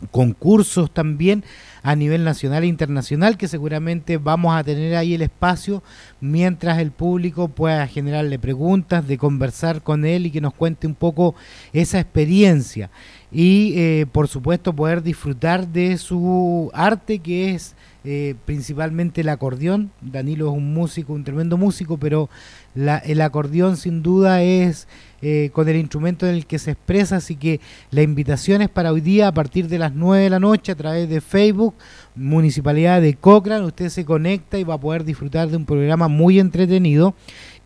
concursos 0.10 0.92
también 0.92 1.44
a 1.84 1.96
nivel 1.96 2.24
nacional 2.24 2.64
e 2.64 2.66
internacional 2.66 3.38
que 3.38 3.48
seguramente 3.48 4.18
vamos 4.18 4.56
a 4.56 4.64
tener 4.64 4.96
ahí 4.96 5.14
el 5.14 5.22
espacio 5.22 5.84
mientras 6.22 6.80
el 6.80 6.90
público 6.90 7.50
pueda 7.50 7.86
generarle 7.86 8.40
preguntas, 8.40 9.08
de 9.08 9.20
conversar 9.20 9.84
con 9.84 10.04
él 10.04 10.26
y 10.26 10.32
que 10.32 10.42
nos 10.42 10.56
cuente 10.56 10.88
un 10.88 10.96
poco 10.96 11.36
esa 11.72 12.00
experiencia 12.00 12.90
y 13.32 13.74
eh, 13.76 14.06
por 14.12 14.28
supuesto 14.28 14.74
poder 14.74 15.04
disfrutar 15.04 15.68
de 15.68 15.98
su 15.98 16.72
arte 16.74 17.20
que 17.20 17.54
es 17.54 17.76
eh, 18.06 18.36
principalmente 18.46 19.22
el 19.22 19.30
acordeón. 19.30 19.92
Danilo 20.02 20.48
es 20.50 20.58
un 20.58 20.74
músico, 20.74 21.14
un 21.14 21.24
tremendo 21.24 21.58
músico, 21.58 21.98
pero 21.98 22.30
la, 22.74 22.98
el 22.98 23.22
acordeón 23.22 23.78
sin 23.78 24.02
duda 24.02 24.42
es 24.42 24.88
eh, 25.22 25.50
con 25.54 25.68
el 25.68 25.76
instrumento 25.76 26.26
en 26.26 26.36
el 26.36 26.46
que 26.46 26.60
se 26.60 26.72
expresa, 26.72 27.18
así 27.18 27.36
que 27.36 27.60
la 27.92 28.02
invitación 28.02 28.62
es 28.62 28.70
para 28.70 28.94
hoy 28.94 29.02
día 29.02 29.28
a 29.28 29.34
partir 29.34 29.68
de 29.68 29.78
las 29.78 29.94
9 29.94 30.24
de 30.24 30.30
la 30.30 30.40
noche 30.40 30.72
a 30.72 30.76
través 30.76 31.10
de 31.10 31.20
Facebook, 31.20 31.76
Municipalidad 32.16 33.02
de 33.02 33.16
Cochrane, 33.16 33.66
usted 33.66 33.90
se 33.90 34.06
conecta 34.06 34.58
y 34.58 34.64
va 34.64 34.76
a 34.76 34.80
poder 34.80 35.04
disfrutar 35.04 35.50
de 35.50 35.58
un 35.58 35.66
programa 35.66 36.08
muy 36.08 36.40
entretenido. 36.40 37.14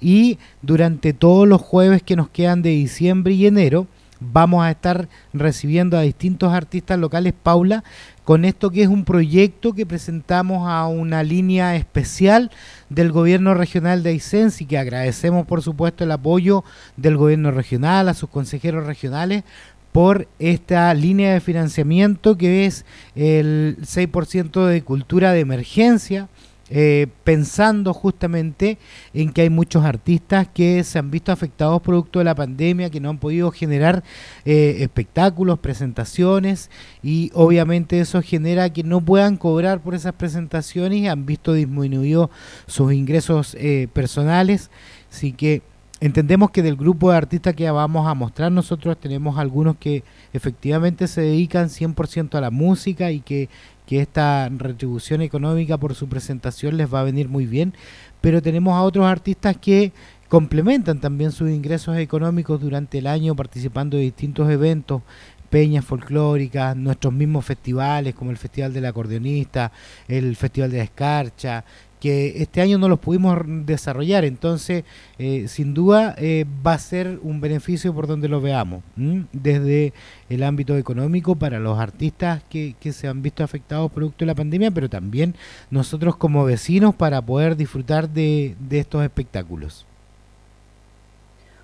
Y 0.02 0.40
durante 0.62 1.14
todos 1.14 1.48
los 1.48 1.62
jueves 1.62 2.04
que 2.04 2.16
nos 2.16 2.30
quedan 2.30 2.62
de 2.64 2.72
diciembre 2.72 3.34
y 3.34 3.46
enero, 3.46 3.88
vamos 4.32 4.64
a 4.64 4.72
estar 4.72 5.08
recibiendo 5.34 5.98
a 5.98 6.02
distintos 6.02 6.54
artistas 6.54 7.00
locales, 7.00 7.34
Paula, 7.42 7.84
con 8.24 8.46
esto 8.46 8.70
que 8.70 8.84
es 8.84 8.88
un 8.88 9.04
proyecto 9.04 9.74
que 9.74 9.86
presentamos 9.86 10.70
a 10.70 10.88
una 10.88 11.24
línea 11.24 11.76
especial 11.76 12.52
del 12.90 13.12
gobierno 13.12 13.54
regional 13.54 14.04
de 14.04 14.12
Aysens 14.12 14.62
y 14.62 14.66
que 14.66 14.78
agradecemos 14.78 15.46
por 15.46 15.62
supuesto 15.62 16.04
el 16.04 16.12
apoyo 16.12 16.64
del 16.96 17.18
gobierno 17.18 17.52
regional, 17.52 18.08
a 18.10 18.14
sus 18.14 18.30
consejeros 18.30 18.86
regionales 18.86 19.44
por 19.92 20.28
esta 20.40 20.94
línea 20.94 21.34
de 21.34 21.40
financiamiento 21.40 22.38
que 22.38 22.66
es 22.66 22.86
el 23.16 23.78
6% 23.82 24.66
de 24.66 24.82
cultura 24.82 25.32
de 25.32 25.42
emergencia, 25.42 26.30
eh, 26.76 27.06
pensando 27.24 27.94
justamente 27.94 28.80
en 29.14 29.32
que 29.32 29.44
hay 29.44 29.52
muchos 29.52 29.86
artistas 29.86 30.48
que 30.52 30.84
se 30.84 30.98
han 30.98 31.12
visto 31.12 31.32
afectados 31.32 31.84
producto 31.84 32.18
de 32.18 32.26
la 32.26 32.34
pandemia, 32.34 32.90
que 32.90 33.00
no 33.00 33.12
han 33.12 33.20
podido 33.20 33.52
generar 33.52 34.04
eh, 34.44 34.78
espectáculos, 34.80 35.60
presentaciones 35.60 36.72
y 37.04 37.30
obviamente 37.36 38.00
eso 38.00 38.24
genera 38.24 38.74
que 38.74 38.82
no 38.82 39.02
puedan 39.02 39.38
cobrar 39.38 39.82
por 39.82 39.94
esas 39.94 40.14
presentaciones 40.14 40.98
y 40.98 41.08
han 41.08 41.28
visto 41.28 41.54
disminuido 41.54 42.32
sus 42.66 42.92
ingresos 42.92 43.56
eh, 43.60 43.88
personales. 43.94 44.72
Así 45.12 45.32
que 45.32 45.62
entendemos 46.00 46.50
que 46.50 46.64
del 46.64 46.76
grupo 46.76 47.12
de 47.12 47.18
artistas 47.18 47.54
que 47.54 47.70
vamos 47.70 48.08
a 48.08 48.16
mostrar 48.16 48.52
nosotros 48.52 48.98
tenemos 49.00 49.38
algunos 49.38 49.78
que 49.78 50.04
efectivamente 50.34 51.08
se 51.08 51.22
dedican 51.22 51.70
100% 51.70 52.36
a 52.36 52.42
la 52.42 52.50
música 52.50 53.12
y 53.12 53.20
que 53.20 53.48
que 53.86 54.02
esta 54.02 54.50
retribución 54.50 55.22
económica 55.22 55.78
por 55.78 55.96
su 55.96 56.08
presentación 56.08 56.78
les 56.78 56.94
va 56.94 57.02
a 57.02 57.04
venir 57.04 57.30
muy 57.30 57.46
bien, 57.46 57.74
pero 58.22 58.42
tenemos 58.42 58.74
a 58.74 58.82
otros 58.82 59.06
artistas 59.06 59.58
que 59.58 59.92
complementan 60.30 61.00
también 61.00 61.32
sus 61.32 61.50
ingresos 61.50 61.98
económicos 61.98 62.60
durante 62.60 62.98
el 62.98 63.08
año 63.08 63.36
participando 63.36 63.98
de 63.98 64.04
distintos 64.04 64.50
eventos, 64.50 65.02
peñas 65.50 65.86
folclóricas, 65.86 66.76
nuestros 66.76 67.14
mismos 67.14 67.46
festivales 67.46 68.16
como 68.16 68.32
el 68.32 68.38
Festival 68.38 68.74
del 68.74 68.86
Acordeonista, 68.86 69.72
el 70.08 70.36
Festival 70.36 70.72
de 70.72 70.78
la 70.78 70.84
Escarcha, 70.86 71.64
que 72.04 72.42
este 72.42 72.60
año 72.60 72.78
no 72.78 72.90
los 72.90 73.00
pudimos 73.00 73.38
desarrollar, 73.46 74.26
entonces 74.26 74.84
eh, 75.20 75.48
sin 75.48 75.74
duda 75.74 76.14
eh, 76.18 76.44
va 76.68 76.74
a 76.74 76.78
ser 76.78 77.18
un 77.24 77.40
beneficio 77.40 77.96
por 77.96 78.08
donde 78.08 78.28
lo 78.28 78.42
veamos, 78.42 78.84
desde 79.32 79.94
el 80.28 80.44
ámbito 80.44 80.76
económico 80.76 81.38
para 81.38 81.60
los 81.60 81.80
artistas 81.80 82.44
que, 82.50 82.76
que 82.82 82.92
se 82.92 83.08
han 83.08 83.22
visto 83.22 83.42
afectados 83.42 83.90
producto 83.90 84.18
de 84.20 84.26
la 84.26 84.36
pandemia, 84.36 84.70
pero 84.70 84.90
también 84.90 85.34
nosotros 85.72 86.18
como 86.18 86.44
vecinos 86.44 86.94
para 86.94 87.22
poder 87.22 87.56
disfrutar 87.56 88.10
de, 88.10 88.58
de 88.60 88.80
estos 88.80 89.02
espectáculos. 89.02 89.86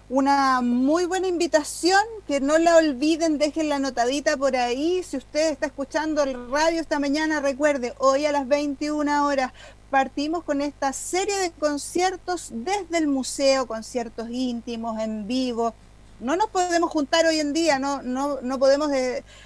Una 0.08 0.62
muy 0.62 1.06
buena 1.06 1.28
invitación, 1.28 2.02
que 2.28 2.40
no 2.40 2.58
la 2.58 2.78
olviden, 2.78 3.38
dejen 3.38 3.70
la 3.70 3.78
notadita 3.78 4.38
por 4.38 4.56
ahí. 4.56 5.04
Si 5.04 5.18
usted 5.18 5.52
está 5.52 5.68
escuchando 5.68 6.24
el 6.24 6.50
radio 6.50 6.82
esta 6.82 6.98
mañana, 6.98 7.42
recuerde, 7.42 7.94
hoy 8.00 8.26
a 8.26 8.32
las 8.32 8.48
21 8.48 9.28
horas 9.28 9.52
partimos 9.90 10.44
con 10.44 10.62
esta 10.62 10.94
serie 10.94 11.38
de 11.38 11.52
conciertos 11.52 12.50
desde 12.52 12.98
el 12.98 13.08
museo, 13.08 13.68
conciertos 13.68 14.30
íntimos, 14.30 15.00
en 15.00 15.28
vivo. 15.28 15.74
No 16.20 16.36
nos 16.36 16.50
podemos 16.50 16.92
juntar 16.92 17.26
hoy 17.26 17.40
en 17.40 17.54
día, 17.54 17.80
no, 17.80 18.02
no, 18.02 18.42
no 18.42 18.60
podemos 18.60 18.92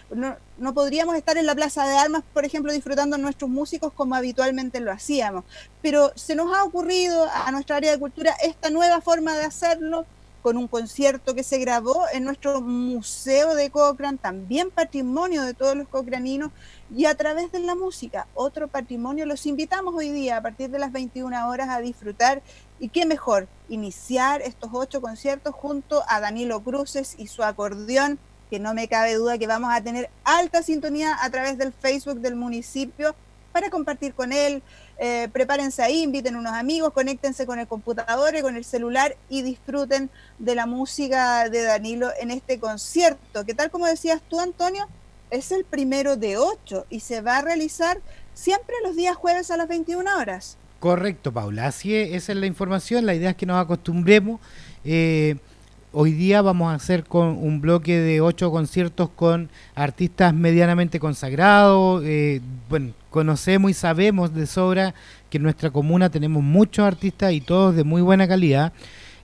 no, 0.09 0.35
no, 0.57 0.73
podríamos 0.73 1.15
estar 1.15 1.37
en 1.37 1.45
la 1.45 1.53
Plaza 1.53 1.85
de 1.87 1.95
Armas, 1.95 2.23
por 2.33 2.45
ejemplo, 2.45 2.73
disfrutando 2.73 3.17
nuestros 3.17 3.49
músicos 3.49 3.93
como 3.93 4.15
habitualmente 4.15 4.79
lo 4.79 4.91
hacíamos. 4.91 5.45
Pero 5.81 6.11
se 6.15 6.35
nos 6.35 6.55
ha 6.55 6.63
ocurrido 6.63 7.27
a 7.31 7.51
nuestra 7.51 7.75
área 7.75 7.91
de 7.91 7.99
cultura 7.99 8.35
esta 8.43 8.71
nueva 8.71 9.01
forma 9.01 9.35
de 9.37 9.45
hacerlo 9.45 10.05
con 10.43 10.57
un 10.57 10.67
concierto 10.67 11.33
que 11.33 11.41
se 11.41 11.57
grabó 11.57 12.03
en 12.11 12.25
nuestro 12.25 12.59
museo 12.59 13.55
de 13.55 13.71
Cochrane, 13.71 14.17
también 14.17 14.69
patrimonio 14.69 15.41
de 15.41 15.53
todos 15.53 15.75
los 15.75 15.87
cochraninos, 15.87 16.51
y 16.93 17.05
a 17.05 17.15
través 17.15 17.53
de 17.53 17.59
la 17.59 17.75
música, 17.75 18.27
otro 18.35 18.67
patrimonio. 18.67 19.25
Los 19.25 19.45
invitamos 19.45 19.95
hoy 19.95 20.09
día 20.09 20.35
a 20.35 20.41
partir 20.41 20.69
de 20.69 20.79
las 20.79 20.91
21 20.91 21.47
horas 21.47 21.69
a 21.69 21.79
disfrutar 21.79 22.43
y 22.77 22.89
qué 22.89 23.05
mejor, 23.05 23.47
iniciar 23.69 24.41
estos 24.41 24.69
ocho 24.73 24.99
conciertos 24.99 25.55
junto 25.55 26.03
a 26.09 26.19
Danilo 26.19 26.61
Cruces 26.61 27.15
y 27.17 27.27
su 27.27 27.41
acordeón, 27.41 28.19
que 28.49 28.59
no 28.59 28.73
me 28.73 28.89
cabe 28.89 29.15
duda 29.15 29.37
que 29.37 29.47
vamos 29.47 29.71
a 29.73 29.81
tener 29.81 30.09
alta 30.25 30.61
sintonía 30.61 31.17
a 31.21 31.29
través 31.29 31.57
del 31.57 31.71
Facebook 31.71 32.19
del 32.19 32.35
municipio 32.35 33.15
para 33.53 33.69
compartir 33.69 34.13
con 34.13 34.33
él. 34.33 34.61
Eh, 35.05 35.27
prepárense 35.33 35.83
ahí, 35.83 36.01
inviten 36.01 36.37
unos 36.37 36.53
amigos, 36.53 36.93
conéctense 36.93 37.45
con 37.45 37.59
el 37.59 37.67
computador 37.67 38.37
y 38.37 38.41
con 38.41 38.55
el 38.55 38.63
celular 38.63 39.17
y 39.27 39.41
disfruten 39.41 40.09
de 40.39 40.55
la 40.55 40.65
música 40.65 41.49
de 41.49 41.61
Danilo 41.61 42.07
en 42.21 42.31
este 42.31 42.57
concierto, 42.57 43.43
que 43.43 43.53
tal 43.53 43.69
como 43.69 43.85
decías 43.85 44.21
tú, 44.29 44.39
Antonio, 44.39 44.87
es 45.29 45.51
el 45.51 45.65
primero 45.65 46.15
de 46.15 46.37
ocho 46.37 46.85
y 46.89 47.01
se 47.01 47.19
va 47.19 47.39
a 47.39 47.41
realizar 47.41 47.99
siempre 48.33 48.75
los 48.81 48.95
días 48.95 49.17
jueves 49.17 49.51
a 49.51 49.57
las 49.57 49.67
21 49.67 50.09
horas. 50.17 50.57
Correcto, 50.79 51.33
Paula. 51.33 51.67
Así 51.67 51.93
es, 51.93 52.13
esa 52.13 52.31
es 52.31 52.37
la 52.37 52.45
información. 52.45 53.05
La 53.05 53.13
idea 53.13 53.31
es 53.31 53.35
que 53.35 53.45
nos 53.45 53.61
acostumbremos. 53.61 54.39
Eh, 54.85 55.35
hoy 55.93 56.11
día 56.11 56.41
vamos 56.41 56.71
a 56.71 56.75
hacer 56.75 57.03
con 57.03 57.27
un 57.27 57.61
bloque 57.61 57.99
de 57.99 58.19
ocho 58.19 58.51
conciertos 58.51 59.09
con 59.15 59.49
artistas 59.75 60.33
medianamente 60.33 60.99
consagrados. 60.99 62.03
Eh, 62.03 62.41
bueno, 62.67 62.93
conocemos 63.09 63.71
y 63.71 63.73
sabemos 63.75 64.33
de 64.33 64.47
sobra 64.47 64.93
que 65.29 65.37
en 65.37 65.43
nuestra 65.43 65.69
comuna 65.69 66.09
tenemos 66.09 66.43
muchos 66.43 66.85
artistas 66.85 67.31
y 67.31 67.41
todos 67.41 67.75
de 67.75 67.83
muy 67.83 68.01
buena 68.01 68.27
calidad. 68.27 68.73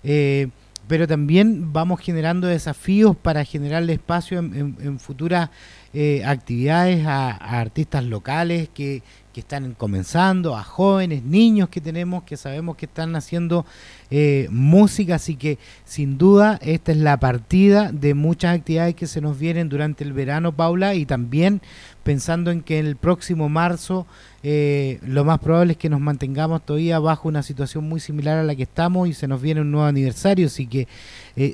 Eh, 0.03 0.47
pero 0.87 1.07
también 1.07 1.73
vamos 1.73 1.99
generando 1.99 2.47
desafíos 2.47 3.15
para 3.15 3.43
generarle 3.45 3.93
espacio 3.93 4.39
en, 4.39 4.99
futuras 4.99 5.49
eh, 5.91 6.21
actividades 6.23 7.03
a, 7.07 7.31
artistas 7.31 8.03
locales 8.03 8.69
que, 8.71 9.01
que, 9.33 9.39
están 9.39 9.73
comenzando, 9.73 10.55
a 10.55 10.61
jóvenes, 10.61 11.23
niños 11.23 11.69
que 11.69 11.81
tenemos 11.81 12.21
que 12.21 12.37
sabemos 12.37 12.77
que 12.77 12.85
están 12.85 13.15
haciendo 13.15 13.65
eh, 14.11 14.47
música, 14.51 15.15
así 15.15 15.35
que 15.35 15.57
sin 15.85 16.19
duda 16.19 16.59
esta 16.61 16.91
es 16.91 16.99
la 16.99 17.17
partida 17.19 17.91
de 17.91 18.13
muchas 18.13 18.55
actividades 18.55 18.93
que 18.93 19.07
se 19.07 19.19
nos 19.19 19.39
vienen 19.39 19.67
durante 19.67 20.03
el 20.03 20.13
verano, 20.13 20.51
Paula, 20.51 20.93
y 20.93 21.07
también 21.07 21.59
pensando 22.03 22.51
en 22.51 22.61
que 22.61 22.77
el 22.77 22.95
próximo 22.95 23.49
marzo 23.49 24.05
eh, 24.43 24.99
lo 25.01 25.25
más 25.25 25.39
probable 25.39 25.71
es 25.71 25.79
que 25.79 25.89
nos 25.89 26.01
mantengamos 26.01 26.63
todavía 26.63 26.99
bajo 26.99 27.27
una 27.27 27.41
situación 27.41 27.89
muy 27.89 27.99
similar 27.99 28.37
a 28.37 28.43
la 28.43 28.55
que 28.55 28.63
estamos 28.63 29.07
y 29.07 29.13
se 29.13 29.27
nos 29.27 29.41
viene 29.41 29.61
un 29.61 29.71
nuevo 29.71 29.87
aniversario, 29.87 30.45
así 30.45 30.67
que 30.67 30.87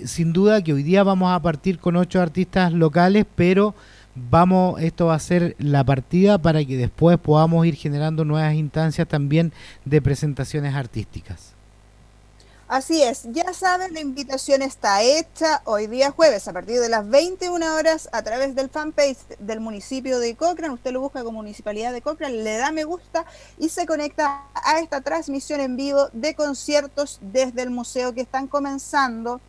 sin 0.05 0.33
duda 0.33 0.61
que 0.61 0.73
hoy 0.73 0.83
día 0.83 1.03
vamos 1.03 1.31
a 1.31 1.41
partir 1.41 1.79
con 1.79 1.95
ocho 1.95 2.21
artistas 2.21 2.73
locales, 2.73 3.25
pero 3.35 3.75
vamos, 4.15 4.81
esto 4.81 5.07
va 5.07 5.15
a 5.15 5.19
ser 5.19 5.55
la 5.59 5.83
partida 5.83 6.37
para 6.37 6.63
que 6.65 6.77
después 6.77 7.17
podamos 7.17 7.65
ir 7.65 7.75
generando 7.75 8.25
nuevas 8.25 8.53
instancias 8.55 9.07
también 9.07 9.53
de 9.83 10.01
presentaciones 10.01 10.73
artísticas. 10.73 11.55
Así 12.67 13.03
es, 13.03 13.27
ya 13.31 13.53
saben, 13.53 13.93
la 13.93 13.99
invitación 13.99 14.63
está 14.63 15.03
hecha 15.03 15.61
hoy 15.65 15.85
día 15.85 16.09
jueves 16.09 16.47
a 16.47 16.53
partir 16.53 16.79
de 16.79 16.89
las 16.89 17.07
21 17.07 17.75
horas 17.75 18.09
a 18.11 18.23
través 18.23 18.55
del 18.55 18.71
fanpage 18.71 19.19
del 19.37 19.59
municipio 19.59 20.17
de 20.17 20.35
Cochrane. 20.35 20.73
Usted 20.73 20.91
lo 20.91 21.01
busca 21.01 21.23
como 21.23 21.43
Municipalidad 21.43 21.93
de 21.93 22.01
Cochrane, 22.01 22.41
le 22.41 22.57
da 22.57 22.71
me 22.71 22.83
gusta 22.83 23.23
y 23.59 23.69
se 23.69 23.85
conecta 23.85 24.45
a 24.55 24.79
esta 24.79 25.01
transmisión 25.01 25.59
en 25.61 25.75
vivo 25.75 26.09
de 26.11 26.33
conciertos 26.33 27.19
desde 27.21 27.61
el 27.61 27.69
museo 27.69 28.15
que 28.15 28.21
están 28.21 28.47
comenzando 28.47 29.41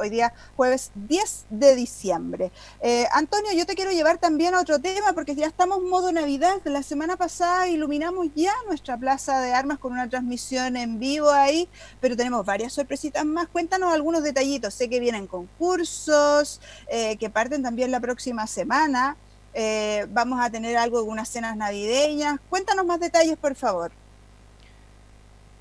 hoy 0.00 0.10
día 0.10 0.32
jueves 0.56 0.90
10 0.94 1.46
de 1.50 1.74
diciembre. 1.74 2.50
Eh, 2.80 3.06
Antonio, 3.12 3.52
yo 3.52 3.66
te 3.66 3.74
quiero 3.74 3.92
llevar 3.92 4.18
también 4.18 4.54
a 4.54 4.60
otro 4.60 4.78
tema 4.78 5.12
porque 5.12 5.34
ya 5.34 5.46
estamos 5.46 5.82
modo 5.82 6.10
Navidad. 6.12 6.56
La 6.64 6.82
semana 6.82 7.16
pasada 7.16 7.68
iluminamos 7.68 8.28
ya 8.34 8.52
nuestra 8.66 8.96
plaza 8.96 9.40
de 9.40 9.52
armas 9.52 9.78
con 9.78 9.92
una 9.92 10.08
transmisión 10.08 10.76
en 10.76 10.98
vivo 10.98 11.30
ahí, 11.30 11.68
pero 12.00 12.16
tenemos 12.16 12.44
varias 12.44 12.72
sorpresitas 12.72 13.24
más. 13.24 13.48
Cuéntanos 13.48 13.92
algunos 13.92 14.22
detallitos. 14.22 14.74
Sé 14.74 14.88
que 14.88 15.00
vienen 15.00 15.26
concursos, 15.26 16.60
eh, 16.88 17.16
que 17.16 17.30
parten 17.30 17.62
también 17.62 17.90
la 17.90 18.00
próxima 18.00 18.46
semana. 18.46 19.16
Eh, 19.52 20.06
vamos 20.10 20.40
a 20.40 20.50
tener 20.50 20.76
algo 20.76 21.02
de 21.02 21.08
unas 21.08 21.28
cenas 21.28 21.56
navideñas. 21.56 22.38
Cuéntanos 22.48 22.86
más 22.86 23.00
detalles, 23.00 23.36
por 23.36 23.54
favor. 23.54 23.92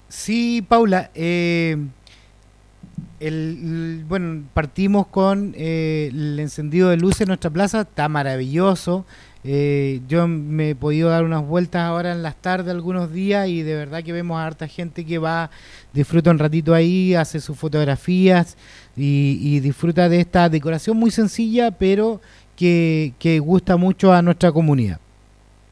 Sí, 0.08 0.66
Paula. 0.68 1.12
Eh, 1.14 1.78
el, 3.20 4.06
bueno, 4.08 4.44
partimos 4.54 5.08
con 5.08 5.54
eh, 5.58 6.10
el 6.12 6.40
encendido 6.40 6.90
de 6.90 6.98
luces 6.98 7.22
en 7.22 7.28
nuestra 7.30 7.50
plaza, 7.50 7.82
está 7.82 8.08
maravilloso. 8.10 9.06
Eh, 9.46 10.02
yo 10.10 10.28
me 10.28 10.72
he 10.72 10.76
podido 10.76 11.10
dar 11.10 11.24
unas 11.24 11.46
vueltas 11.46 11.84
ahora 11.84 12.12
en 12.12 12.22
las 12.22 12.36
tardes 12.36 12.74
algunos 12.74 13.14
días 13.14 13.48
y 13.48 13.62
de 13.62 13.74
verdad 13.74 14.04
que 14.04 14.12
vemos 14.12 14.38
a 14.38 14.46
harta 14.46 14.68
gente 14.68 15.06
que 15.06 15.18
va, 15.18 15.50
disfruta 15.94 16.30
un 16.30 16.40
ratito 16.40 16.74
ahí, 16.74 17.16
hace 17.16 17.40
sus 17.40 17.58
fotografías 17.58 18.58
y, 18.98 19.60
disfruta 19.62 20.10
de 20.10 20.20
esta 20.20 20.50
decoración 20.50 20.98
muy 20.98 21.10
sencilla 21.10 21.72
pero 21.72 22.20
que, 22.58 23.42
gusta 23.42 23.78
mucho 23.78 24.12
a 24.12 24.22
nuestra 24.22 24.52
comunidad. 24.52 25.00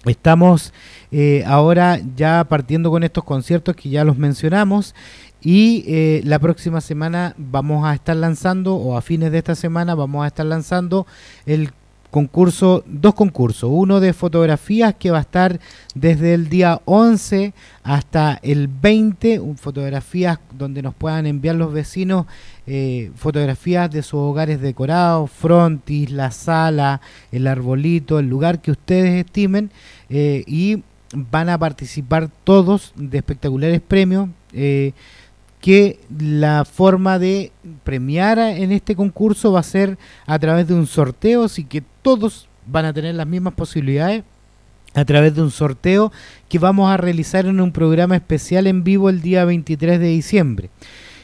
Estamos 0.06 0.72
eh, 1.12 1.44
ahora 1.46 2.00
ya 2.16 2.46
partiendo 2.46 2.90
con 2.90 3.04
estos 3.04 3.26
conciertos 3.26 3.76
que 3.76 3.90
ya 3.90 4.06
los 4.06 4.18
mencionamos 4.18 4.96
y 5.42 5.84
eh, 5.88 6.22
la 6.24 6.40
próxima 6.40 6.82
semana 6.82 7.36
vamos 7.38 7.86
a 7.86 7.94
estar 7.94 8.16
lanzando, 8.16 8.76
o 8.76 8.98
a 8.98 9.02
fines 9.02 9.32
de 9.32 9.38
esta 9.38 9.56
semana 9.56 9.96
vamos 9.96 10.24
a 10.24 10.28
estar 10.28 10.46
lanzando 10.46 11.06
el 11.46 11.72
concurso, 12.12 12.84
dos 12.88 13.14
concursos, 13.14 13.70
uno 13.72 14.00
de 14.00 14.14
fotografías 14.14 14.96
que 14.96 15.12
va 15.12 15.20
a 15.20 15.22
estar 15.22 15.60
desde 15.94 16.34
el 16.34 16.50
día 16.50 16.82
11 16.86 17.54
hasta 17.84 18.40
el 18.42 18.68
20, 18.68 19.42
fotografías 19.58 20.40
donde 20.58 20.82
nos 20.82 20.96
puedan 20.96 21.26
enviar 21.26 21.56
los 21.56 21.74
vecinos 21.74 22.26
eh, 22.66 23.12
fotografías 23.16 23.92
de 23.92 24.04
sus 24.04 24.20
hogares 24.20 24.62
decorados, 24.62 25.32
frontis, 25.32 26.12
la 26.12 26.32
sala, 26.32 27.02
el 27.32 27.48
arbolito, 27.48 28.20
el 28.20 28.28
lugar 28.28 28.62
que 28.62 28.72
ustedes 28.72 29.26
estimen 29.26 29.70
eh, 30.10 30.44
y 30.48 30.84
van 31.14 31.50
a 31.50 31.58
participar 31.58 32.30
todos 32.44 32.94
de 32.96 33.18
espectaculares 33.18 33.82
premios. 33.82 34.30
Eh, 34.54 34.94
que 35.62 36.00
la 36.18 36.66
forma 36.66 37.20
de 37.20 37.52
premiar 37.84 38.40
en 38.40 38.72
este 38.72 38.96
concurso 38.96 39.52
va 39.52 39.62
a 39.62 39.64
ser 39.64 39.98
a 40.26 40.38
través 40.40 40.68
de 40.68 40.74
un 40.74 40.88
sorteo, 40.88 41.46
así 41.46 41.64
que 41.64 41.84
todos 42.02 42.48
van 42.66 42.86
a 42.86 42.94
tener 42.94 43.16
las 43.16 43.28
mismas 43.28 43.54
posibilidades 43.54 44.24
a 44.94 45.06
través 45.06 45.36
de 45.36 45.42
un 45.42 45.52
sorteo 45.52 46.12
que 46.50 46.60
vamos 46.60 46.90
a 46.90 46.98
realizar 46.98 47.46
en 47.46 47.60
un 47.60 47.72
programa 47.72 48.16
especial 48.16 48.68
en 48.68 48.84
vivo 48.84 49.10
el 49.10 49.22
día 49.22 49.46
23 49.46 50.00
de 50.00 50.08
diciembre. 50.08 50.70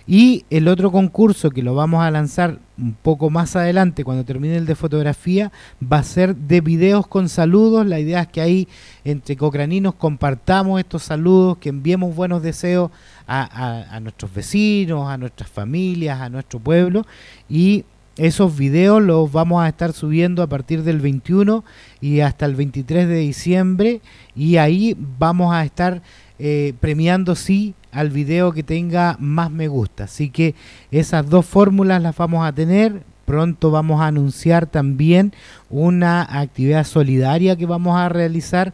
Y 0.05 0.43
el 0.49 0.67
otro 0.67 0.91
concurso 0.91 1.49
que 1.49 1.63
lo 1.63 1.75
vamos 1.75 2.03
a 2.03 2.11
lanzar 2.11 2.59
un 2.77 2.93
poco 2.93 3.29
más 3.29 3.55
adelante, 3.55 4.03
cuando 4.03 4.25
termine 4.25 4.57
el 4.57 4.65
de 4.65 4.75
fotografía, 4.75 5.51
va 5.81 5.99
a 5.99 6.03
ser 6.03 6.35
de 6.35 6.59
videos 6.59 7.07
con 7.07 7.29
saludos. 7.29 7.85
La 7.85 7.99
idea 7.99 8.21
es 8.21 8.27
que 8.27 8.41
ahí 8.41 8.67
entre 9.05 9.37
cocraninos 9.37 9.95
compartamos 9.95 10.79
estos 10.79 11.03
saludos, 11.03 11.57
que 11.59 11.69
enviemos 11.69 12.15
buenos 12.15 12.43
deseos 12.43 12.91
a, 13.27 13.99
nuestros 14.01 14.33
vecinos, 14.33 15.07
a 15.07 15.17
nuestras 15.17 15.49
familias, 15.49 16.19
a 16.19 16.29
nuestro 16.29 16.59
pueblo. 16.59 17.05
Y 17.47 17.85
esos 18.17 18.57
videos 18.57 19.01
los 19.01 19.31
vamos 19.31 19.63
a 19.63 19.69
estar 19.69 19.93
subiendo 19.93 20.43
a 20.43 20.47
partir 20.47 20.83
del 20.83 20.99
21 20.99 21.63
y 22.01 22.19
hasta 22.19 22.45
el 22.45 22.55
23 22.55 23.07
de 23.07 23.15
diciembre. 23.19 24.01
Y 24.35 24.57
ahí 24.57 24.97
vamos 25.17 25.53
a 25.53 25.63
estar 25.63 26.01
eh, 26.39 26.73
premiando, 26.81 27.35
sí, 27.35 27.73
al 27.93 28.09
video 28.09 28.51
que 28.51 28.63
tenga 28.63 29.17
más 29.19 29.51
me 29.51 29.67
gusta. 29.67 30.05
Así 30.05 30.29
que 30.29 30.55
esas 30.91 31.29
dos 31.29 31.45
fórmulas 31.45 32.01
las 32.01 32.15
vamos 32.17 32.45
a 32.45 32.51
tener. 32.51 33.03
Pronto 33.25 33.71
vamos 33.71 34.01
a 34.01 34.07
anunciar 34.07 34.65
también 34.65 35.33
una 35.69 36.23
actividad 36.23 36.83
solidaria 36.83 37.55
que 37.55 37.65
vamos 37.65 37.97
a 37.97 38.09
realizar 38.09 38.73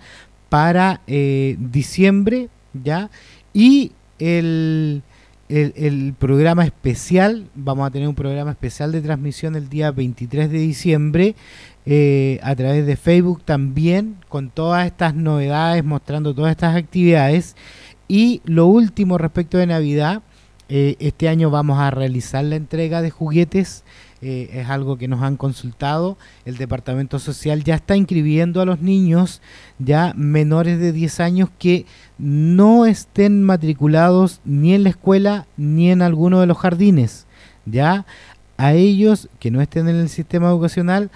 para 0.50 1.02
eh, 1.06 1.56
diciembre, 1.60 2.50
¿ya? 2.74 3.12
Y 3.54 3.92
el, 4.18 5.04
el, 5.50 6.14
programa 6.18 6.66
especial, 6.66 7.48
vamos 7.56 7.88
a 7.88 7.92
tener 7.92 8.08
un 8.08 8.16
programa 8.16 8.52
especial 8.52 8.92
de 8.92 9.02
transmisión 9.02 9.56
el 9.56 9.70
día 9.70 9.92
23 9.92 10.52
de 10.52 10.60
diciembre 10.60 11.36
eh, 11.86 12.40
a 12.44 12.56
través 12.56 12.86
de 12.86 12.96
Facebook 12.96 13.42
también, 13.44 14.18
con 14.28 14.50
todas 14.50 14.86
estas 14.86 15.16
novedades, 15.16 15.84
mostrando 15.84 16.36
todas 16.36 16.52
estas 16.52 16.76
actividades. 16.76 17.56
Y 18.12 18.42
lo 18.44 18.66
último 18.66 19.20
respecto 19.20 19.60
de 19.60 19.68
Navidad, 19.68 20.24
eh, 20.68 20.96
este 21.00 21.30
año 21.30 21.52
vamos 21.52 21.78
a 21.78 21.92
realizar 21.92 22.44
la 22.44 22.56
entrega 22.56 23.04
de 23.04 23.12
juguetes. 23.12 23.84
Eh, 24.24 24.50
es 24.52 24.68
algo 24.68 24.98
que 24.98 25.08
nos 25.08 25.22
han 25.22 25.38
consultado. 25.38 26.18
El 26.44 26.58
Departamento 26.58 27.20
Social 27.20 27.64
ya 27.64 27.76
está 27.76 27.96
inscribiendo 27.96 28.62
a 28.62 28.66
los 28.66 28.82
niños 28.82 29.44
ya 29.78 30.14
menores 30.16 30.80
de 30.80 30.92
10 30.92 31.20
años 31.20 31.50
que 31.60 31.86
no 32.18 32.88
estén 32.88 33.44
matriculados 33.44 34.42
ni 34.44 34.74
en 34.74 34.86
la 34.86 34.90
escuela 34.90 35.46
ni 35.56 35.92
en 35.92 36.02
alguno 36.02 36.42
de 36.42 36.48
los 36.48 36.58
jardines. 36.58 37.28
Ya 37.68 38.08
a 38.58 38.74
ellos 38.74 39.30
que 39.40 39.52
no 39.52 39.62
estén 39.62 39.88
en 39.88 39.98
el 39.98 40.10
sistema 40.10 40.50
educacional 40.50 41.12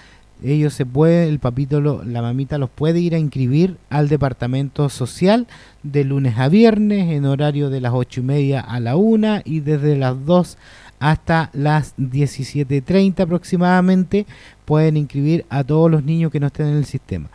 ellos 0.51 0.73
se 0.73 0.85
puede, 0.85 1.29
el 1.29 1.39
papito, 1.39 1.79
la 1.81 2.21
mamita 2.21 2.57
los 2.57 2.69
puede 2.69 2.99
ir 2.99 3.15
a 3.15 3.17
inscribir 3.17 3.77
al 3.89 4.09
departamento 4.09 4.89
social 4.89 5.47
de 5.83 6.03
lunes 6.03 6.37
a 6.37 6.49
viernes 6.49 7.11
en 7.11 7.25
horario 7.25 7.69
de 7.69 7.79
las 7.79 7.93
ocho 7.93 8.19
y 8.19 8.23
media 8.23 8.59
a 8.59 8.79
la 8.81 8.97
una 8.97 9.41
y 9.45 9.61
desde 9.61 9.95
las 9.95 10.25
2 10.25 10.57
hasta 10.99 11.49
las 11.53 11.95
17.30 11.97 13.21
aproximadamente 13.21 14.25
pueden 14.65 14.97
inscribir 14.97 15.45
a 15.49 15.63
todos 15.63 15.89
los 15.89 16.03
niños 16.03 16.31
que 16.31 16.39
no 16.39 16.47
estén 16.47 16.67
en 16.67 16.77
el 16.77 16.85
sistema. 16.85 17.29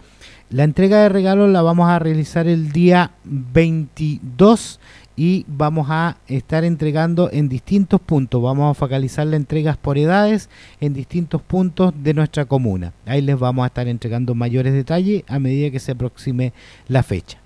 La 0.51 0.65
entrega 0.65 1.03
de 1.03 1.11
regalos 1.11 1.51
la 1.51 1.61
vamos 1.61 1.89
a 1.89 1.99
realizar 1.99 2.47
el 2.47 2.73
día 2.73 3.11
22 3.25 4.81
y 5.19 5.45
vamos 5.49 5.89
a 5.91 6.17
estar 6.29 6.63
entregando 6.63 7.29
en 7.33 7.49
distintos 7.49 8.01
puntos. 8.01 8.41
Vamos 8.41 8.71
a 8.71 8.79
focalizar 8.79 9.27
las 9.27 9.35
entregas 9.35 9.77
por 9.77 9.99
edades 9.99 10.49
en 10.81 10.95
distintos 10.95 11.43
puntos 11.43 11.93
de 12.05 12.15
nuestra 12.15 12.45
comuna. 12.45 12.93
Ahí 13.05 13.21
les 13.21 13.37
vamos 13.37 13.65
a 13.65 13.67
estar 13.67 13.89
entregando 13.89 14.37
mayores 14.37 14.73
detalles 14.73 15.25
a 15.27 15.41
medida 15.41 15.73
que 15.73 15.81
se 15.81 15.91
aproxime 15.91 16.53
la 16.87 17.03
fecha. 17.03 17.39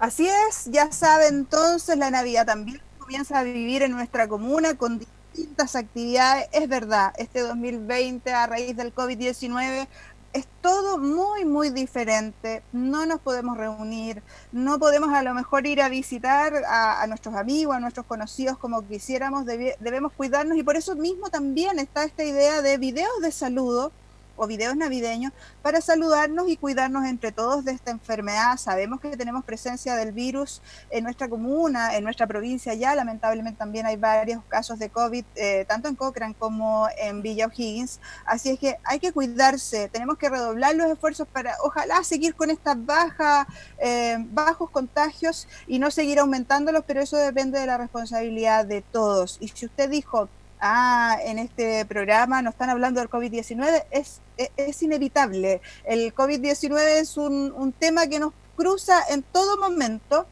Así 0.00 0.26
es, 0.26 0.68
ya 0.72 0.90
saben 0.90 1.36
entonces 1.36 1.96
la 1.96 2.10
Navidad 2.10 2.44
también 2.44 2.80
comienza 2.98 3.38
a 3.38 3.44
vivir 3.44 3.82
en 3.82 3.92
nuestra 3.92 4.26
comuna 4.26 4.74
con 4.74 4.98
distintas 4.98 5.76
actividades. 5.76 6.48
Es 6.50 6.68
verdad, 6.68 7.12
este 7.18 7.38
2020 7.38 8.32
a 8.32 8.48
raíz 8.48 8.76
del 8.76 8.92
COVID-19 8.92 9.86
es 10.34 10.46
todo 10.60 10.98
muy, 10.98 11.44
muy 11.44 11.70
diferente. 11.70 12.62
No 12.72 13.06
nos 13.06 13.20
podemos 13.20 13.56
reunir, 13.56 14.22
no 14.52 14.78
podemos 14.78 15.10
a 15.10 15.22
lo 15.22 15.32
mejor 15.32 15.66
ir 15.66 15.80
a 15.80 15.88
visitar 15.88 16.52
a, 16.68 17.06
nuestros 17.06 17.36
amigos, 17.36 17.76
a 17.76 17.80
nuestros 17.80 18.04
conocidos 18.04 18.58
como 18.58 18.86
quisiéramos. 18.86 19.46
debemos 19.46 20.12
cuidarnos 20.12 20.58
y 20.58 20.64
por 20.64 20.76
eso 20.76 20.96
mismo 20.96 21.30
también 21.30 21.78
está 21.78 22.04
esta 22.04 22.24
idea 22.24 22.62
de 22.62 22.76
videos 22.78 23.20
de 23.22 23.30
saludo 23.30 23.92
o 24.36 24.46
videos 24.46 24.76
navideños 24.76 25.32
para 25.62 25.80
saludarnos 25.80 26.48
y 26.48 26.56
cuidarnos 26.56 27.04
entre 27.06 27.32
todos 27.32 27.64
de 27.64 27.72
esta 27.72 27.90
enfermedad. 27.90 28.56
Sabemos 28.56 29.00
que 29.00 29.16
tenemos 29.16 29.44
presencia 29.44 29.94
del 29.96 30.12
virus 30.12 30.62
en 30.90 31.04
nuestra 31.04 31.28
comuna, 31.28 31.96
en 31.96 32.04
nuestra 32.04 32.26
provincia 32.26 32.74
ya. 32.74 32.94
Lamentablemente 32.94 33.58
también 33.58 33.86
hay 33.86 33.96
varios 33.96 34.42
casos 34.48 34.78
de 34.78 34.90
COVID, 34.90 35.24
eh, 35.36 35.64
tanto 35.68 35.88
en 35.88 35.96
Cochrane 35.96 36.34
como 36.34 36.88
en 36.98 37.22
Villa 37.22 37.46
O'Higgins. 37.46 38.00
Así 38.26 38.50
es 38.50 38.58
que 38.58 38.76
hay 38.84 38.98
que 38.98 39.12
cuidarse, 39.12 39.88
tenemos 39.88 40.18
que 40.18 40.28
redoblar 40.28 40.74
los 40.74 40.90
esfuerzos 40.90 41.26
para 41.28 41.56
ojalá 41.62 42.02
seguir 42.04 42.34
con 42.34 42.50
estas 42.50 42.76
baja, 42.84 43.46
eh, 43.78 44.16
bajos 44.18 44.70
contagios 44.70 45.48
y 45.66 45.78
no 45.78 45.90
seguir 45.90 46.18
aumentándolos, 46.18 46.84
pero 46.86 47.00
eso 47.00 47.16
depende 47.16 47.58
de 47.58 47.66
la 47.66 47.78
responsabilidad 47.78 48.64
de 48.66 48.82
todos. 48.82 49.38
Y 49.40 49.48
si 49.48 49.66
usted 49.66 49.88
dijo, 49.88 50.28
ah, 50.64 51.18
en 51.22 51.38
este 51.38 51.84
programa 51.84 52.40
no 52.42 52.50
están 52.50 52.70
hablando 52.70 53.00
del 53.00 53.10
COVID-19, 53.10 53.84
es, 53.90 54.20
es, 54.56 54.82
inevitable. 54.82 55.60
El 55.84 56.14
COVID-19 56.14 56.78
es 57.00 57.16
un, 57.16 57.52
un, 57.52 57.72
tema 57.72 58.06
que 58.06 58.18
nos 58.18 58.32
cruza 58.56 59.02
en 59.10 59.22
todo 59.22 59.58
momento 59.58 60.26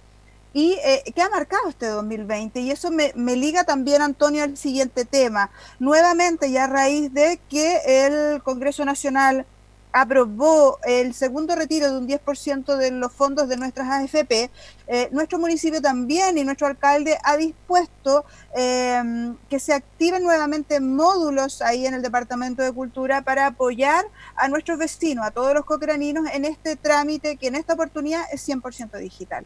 y 0.54 0.78
eh, 0.84 1.02
que 1.14 1.22
ha 1.22 1.28
marcado 1.28 1.68
este 1.68 1.86
2020. 1.86 2.60
Y 2.60 2.70
eso 2.70 2.90
me, 2.90 3.12
me, 3.14 3.36
liga 3.36 3.64
también, 3.64 4.00
Antonio, 4.00 4.42
al 4.42 4.56
siguiente 4.56 5.04
tema. 5.04 5.50
Nuevamente, 5.78 6.50
ya 6.50 6.64
a 6.64 6.68
raíz 6.68 7.12
de 7.12 7.38
que 7.50 8.06
el 8.06 8.42
Congreso 8.42 8.84
Nacional 8.84 9.46
aprobó 9.92 10.78
el 10.84 11.14
segundo 11.14 11.54
retiro 11.54 11.90
de 11.90 11.98
un 11.98 12.08
10% 12.08 12.76
de 12.76 12.90
los 12.90 13.12
fondos 13.12 13.48
de 13.48 13.56
nuestras 13.56 13.88
AFP, 13.88 14.50
eh, 14.86 15.08
nuestro 15.12 15.38
municipio 15.38 15.80
también 15.80 16.38
y 16.38 16.44
nuestro 16.44 16.66
alcalde 16.66 17.18
ha 17.22 17.36
dispuesto 17.36 18.24
em, 18.54 19.36
que 19.48 19.58
se 19.58 19.74
activen 19.74 20.22
nuevamente 20.22 20.80
módulos 20.80 21.62
ahí 21.62 21.86
en 21.86 21.94
el 21.94 22.02
Departamento 22.02 22.62
de 22.62 22.72
Cultura 22.72 23.22
para 23.22 23.46
apoyar 23.46 24.04
a 24.36 24.48
nuestros 24.48 24.78
vecinos, 24.78 25.26
a 25.26 25.30
todos 25.30 25.54
los 25.54 25.64
cocraninos 25.64 26.24
en 26.32 26.44
este 26.44 26.76
trámite 26.76 27.36
que 27.36 27.48
en 27.48 27.56
esta 27.56 27.74
oportunidad 27.74 28.22
es 28.32 28.48
100% 28.48 28.98
digital. 28.98 29.44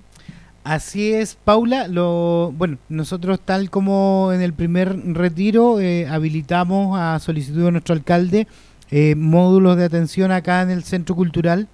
Así 0.66 1.12
es, 1.12 1.36
Paula. 1.36 1.86
Lo, 1.86 2.50
bueno, 2.56 2.78
nosotros 2.88 3.38
tal 3.38 3.70
como 3.70 4.32
en 4.32 4.42
el 4.42 4.52
primer 4.52 4.98
retiro 5.14 5.78
eh, 5.78 6.08
habilitamos 6.08 6.98
a 6.98 7.20
solicitud 7.20 7.66
de 7.66 7.70
nuestro 7.70 7.94
alcalde 7.94 8.48
eh, 8.90 9.14
módulos 9.16 9.76
de 9.76 9.84
atención 9.84 10.30
acá 10.32 10.62
en 10.62 10.70
el 10.70 10.84
Centro 10.84 11.14
Cultural, 11.14 11.68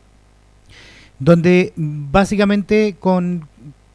donde 1.18 1.72
básicamente 1.76 2.96
con 2.98 3.48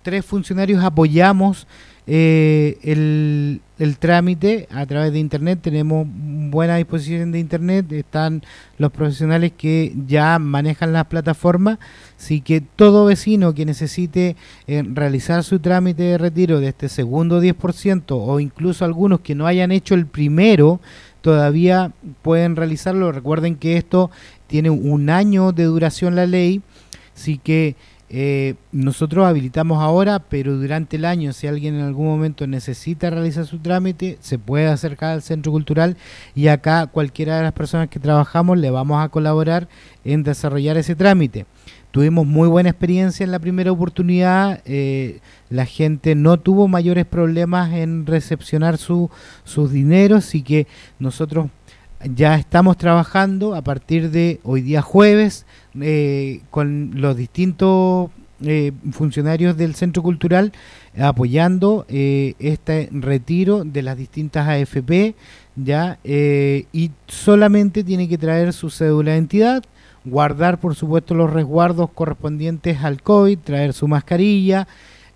tres 0.03 0.25
funcionarios 0.25 0.83
apoyamos 0.83 1.67
eh, 2.09 2.77
el, 2.83 3.61
trámite 3.99 4.67
a 4.71 4.85
través 4.85 5.11
de 5.11 5.19
Internet. 5.19 5.59
Tenemos 5.61 6.07
buena 6.09 6.77
disposición 6.77 7.33
de 7.33 7.39
Internet, 7.39 7.91
están 7.91 8.41
los 8.77 8.91
profesionales 8.91 9.51
que 9.57 9.93
ya 10.07 10.39
manejan 10.39 10.93
las 10.93 11.05
plataformas, 11.07 11.77
así 12.17 12.39
que 12.39 12.61
todo 12.61 13.05
vecino 13.05 13.53
que 13.53 13.65
necesite 13.65 14.37
eh, 14.67 14.83
realizar 14.93 15.43
su 15.43 15.59
trámite 15.59 16.03
de 16.03 16.17
retiro 16.17 16.61
de 16.61 16.69
este 16.69 16.87
segundo 16.87 17.41
10% 17.43 18.03
o 18.09 18.39
incluso 18.39 18.85
algunos 18.85 19.19
que 19.19 19.35
no 19.35 19.45
hayan 19.45 19.73
hecho 19.73 19.93
el 19.93 20.05
primero, 20.05 20.79
todavía 21.27 21.91
pueden 22.21 22.55
realizarlo. 22.55 23.11
Recuerden 23.11 23.57
que 23.57 23.75
esto 23.75 24.09
tiene 24.47 24.69
un 24.69 25.09
año 25.09 25.51
de 25.51 25.65
duración 25.65 26.15
la 26.15 26.25
ley, 26.25 26.61
así 27.13 27.37
que 27.37 27.75
eh, 28.09 28.53
nosotros 28.71 29.25
habilitamos 29.25 29.83
ahora, 29.83 30.19
pero 30.19 30.55
durante 30.55 30.95
el 30.95 31.03
año, 31.03 31.33
si 31.33 31.45
alguien 31.45 31.75
en 31.75 31.81
algún 31.81 32.05
momento 32.07 32.47
necesita 32.47 33.09
realizar 33.09 33.45
su 33.45 33.59
trámite, 33.59 34.17
se 34.21 34.39
puede 34.39 34.67
acercar 34.67 35.11
al 35.11 35.21
centro 35.21 35.51
cultural 35.51 35.97
y 36.33 36.47
acá 36.47 36.87
cualquiera 36.87 37.35
de 37.35 37.43
las 37.43 37.51
personas 37.51 37.89
que 37.89 37.99
trabajamos 37.99 38.57
le 38.57 38.71
vamos 38.71 39.03
a 39.03 39.09
colaborar 39.09 39.67
en 40.05 40.23
desarrollar 40.23 40.77
ese 40.77 40.95
trámite. 40.95 41.45
Tuvimos 41.97 42.27
muy 42.27 42.47
buena 42.47 42.69
experiencia 42.69 43.23
en 43.23 43.31
la 43.31 43.39
primera 43.39 43.71
oportunidad, 43.71 44.61
eh, 44.65 45.19
la 45.49 45.65
gente 45.65 46.13
no 46.13 46.39
tuvo 46.39 46.67
mayores 46.67 47.07
problemas 47.07 47.73
en 47.73 48.05
recepcionar 48.05 48.77
su, 48.77 49.09
sus 49.43 49.71
dineros 49.71 50.35
y 50.35 50.43
que 50.43 50.67
nosotros 50.99 51.47
ya 52.03 52.35
estamos 52.35 52.77
trabajando 52.77 53.55
a 53.55 53.63
partir 53.63 54.11
de 54.11 54.39
hoy 54.43 54.61
día 54.61 54.83
jueves 54.83 55.47
eh, 55.81 56.41
con 56.51 56.91
los 57.01 57.17
distintos 57.17 58.11
eh, 58.41 58.73
funcionarios 58.91 59.57
del 59.57 59.73
centro 59.73 60.03
cultural 60.03 60.51
apoyando 60.99 61.87
este 61.89 62.89
retiro 62.91 63.63
de 63.63 63.81
las 63.81 63.97
distintas 63.97 64.47
AFP 64.47 65.15
ya 65.55 65.97
y 66.03 66.91
solamente 67.07 67.83
tiene 67.83 68.07
que 68.07 68.19
traer 68.19 68.53
su 68.53 68.69
cédula 68.69 69.13
de 69.13 69.17
identidad 69.17 69.63
guardar 70.09 70.59
por 70.59 70.75
supuesto 70.75 71.13
los 71.13 71.31
resguardos 71.31 71.89
correspondientes 71.91 72.83
al 72.83 73.01
COVID 73.01 73.39
traer 73.39 73.73
su 73.73 73.87
mascarilla 73.87 74.67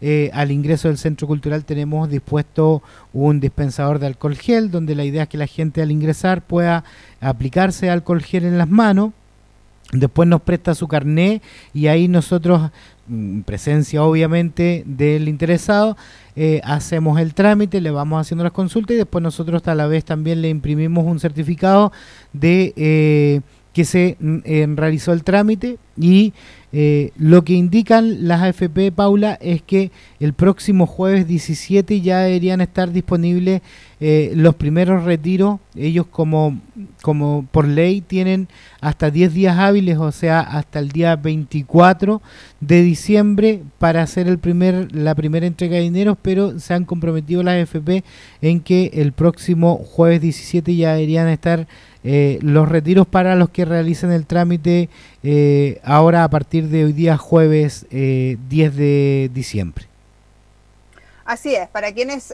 eh, 0.03 0.31
al 0.33 0.49
ingreso 0.49 0.87
del 0.87 0.97
centro 0.97 1.27
cultural 1.27 1.63
tenemos 1.63 2.09
dispuesto 2.09 2.81
un 3.13 3.39
dispensador 3.39 3.99
de 3.99 4.07
alcohol 4.07 4.35
gel, 4.35 4.71
donde 4.71 4.95
la 4.95 5.05
idea 5.05 5.23
es 5.23 5.29
que 5.29 5.37
la 5.37 5.45
gente 5.45 5.83
al 5.83 5.91
ingresar 5.91 6.41
pueda 6.41 6.83
aplicarse 7.19 7.89
alcohol 7.89 8.23
gel 8.23 8.45
en 8.45 8.57
las 8.57 8.67
manos. 8.67 9.11
Después 9.93 10.27
nos 10.27 10.41
presta 10.41 10.73
su 10.73 10.87
carné 10.87 11.41
y 11.73 11.87
ahí 11.87 12.07
nosotros, 12.07 12.71
en 13.09 13.43
presencia 13.43 14.01
obviamente 14.01 14.83
del 14.87 15.27
interesado, 15.27 15.97
eh, 16.35 16.61
hacemos 16.63 17.19
el 17.19 17.35
trámite, 17.35 17.79
le 17.81 17.91
vamos 17.91 18.21
haciendo 18.21 18.43
las 18.43 18.53
consultas 18.53 18.95
y 18.95 18.97
después 18.97 19.21
nosotros 19.21 19.67
a 19.67 19.75
la 19.75 19.85
vez 19.85 20.03
también 20.05 20.41
le 20.41 20.49
imprimimos 20.49 21.05
un 21.05 21.19
certificado 21.19 21.91
de 22.33 22.73
eh, 22.75 23.41
que 23.73 23.85
se 23.85 24.17
mm, 24.19 24.75
realizó 24.75 25.13
el 25.13 25.23
trámite 25.23 25.77
y 25.97 26.33
eh, 26.73 27.11
lo 27.17 27.43
que 27.43 27.53
indican 27.53 28.27
las 28.27 28.41
AFP, 28.41 28.93
Paula, 28.93 29.37
es 29.41 29.61
que 29.61 29.91
el 30.21 30.33
próximo 30.33 30.87
jueves 30.87 31.27
17 31.27 31.99
ya 31.99 32.19
deberían 32.19 32.61
estar 32.61 32.91
disponibles 32.91 33.61
eh, 33.99 34.31
los 34.35 34.55
primeros 34.55 35.03
retiros. 35.03 35.59
Ellos 35.75 36.07
como, 36.07 36.59
como 37.01 37.45
por 37.51 37.67
ley 37.67 37.99
tienen 37.99 38.47
hasta 38.79 39.11
10 39.11 39.33
días 39.33 39.57
hábiles, 39.59 39.97
o 39.97 40.11
sea, 40.13 40.39
hasta 40.39 40.79
el 40.79 40.89
día 40.89 41.17
24 41.17 42.21
de 42.61 42.81
diciembre 42.83 43.61
para 43.77 44.01
hacer 44.01 44.29
el 44.29 44.39
primer, 44.39 44.95
la 44.95 45.13
primera 45.13 45.45
entrega 45.45 45.75
de 45.75 45.81
dinero, 45.81 46.17
pero 46.21 46.57
se 46.59 46.73
han 46.73 46.85
comprometido 46.85 47.43
las 47.43 47.61
AFP 47.61 48.05
en 48.41 48.61
que 48.61 48.91
el 48.93 49.11
próximo 49.11 49.75
jueves 49.75 50.21
17 50.21 50.73
ya 50.75 50.93
deberían 50.93 51.27
estar 51.27 51.67
eh, 52.03 52.39
los 52.41 52.67
retiros 52.67 53.05
para 53.05 53.35
los 53.35 53.49
que 53.49 53.63
realicen 53.63 54.11
el 54.11 54.25
trámite 54.25 54.89
eh, 55.21 55.79
ahora 55.83 56.23
a 56.23 56.29
partir 56.29 56.67
de 56.67 56.85
hoy 56.85 56.93
día 56.93 57.17
jueves 57.17 57.85
10 57.89 57.91
eh, 57.91 58.37
de 58.49 59.29
diciembre. 59.33 59.85
Así 61.25 61.55
es, 61.55 61.67
para 61.69 61.93
quienes 61.93 62.33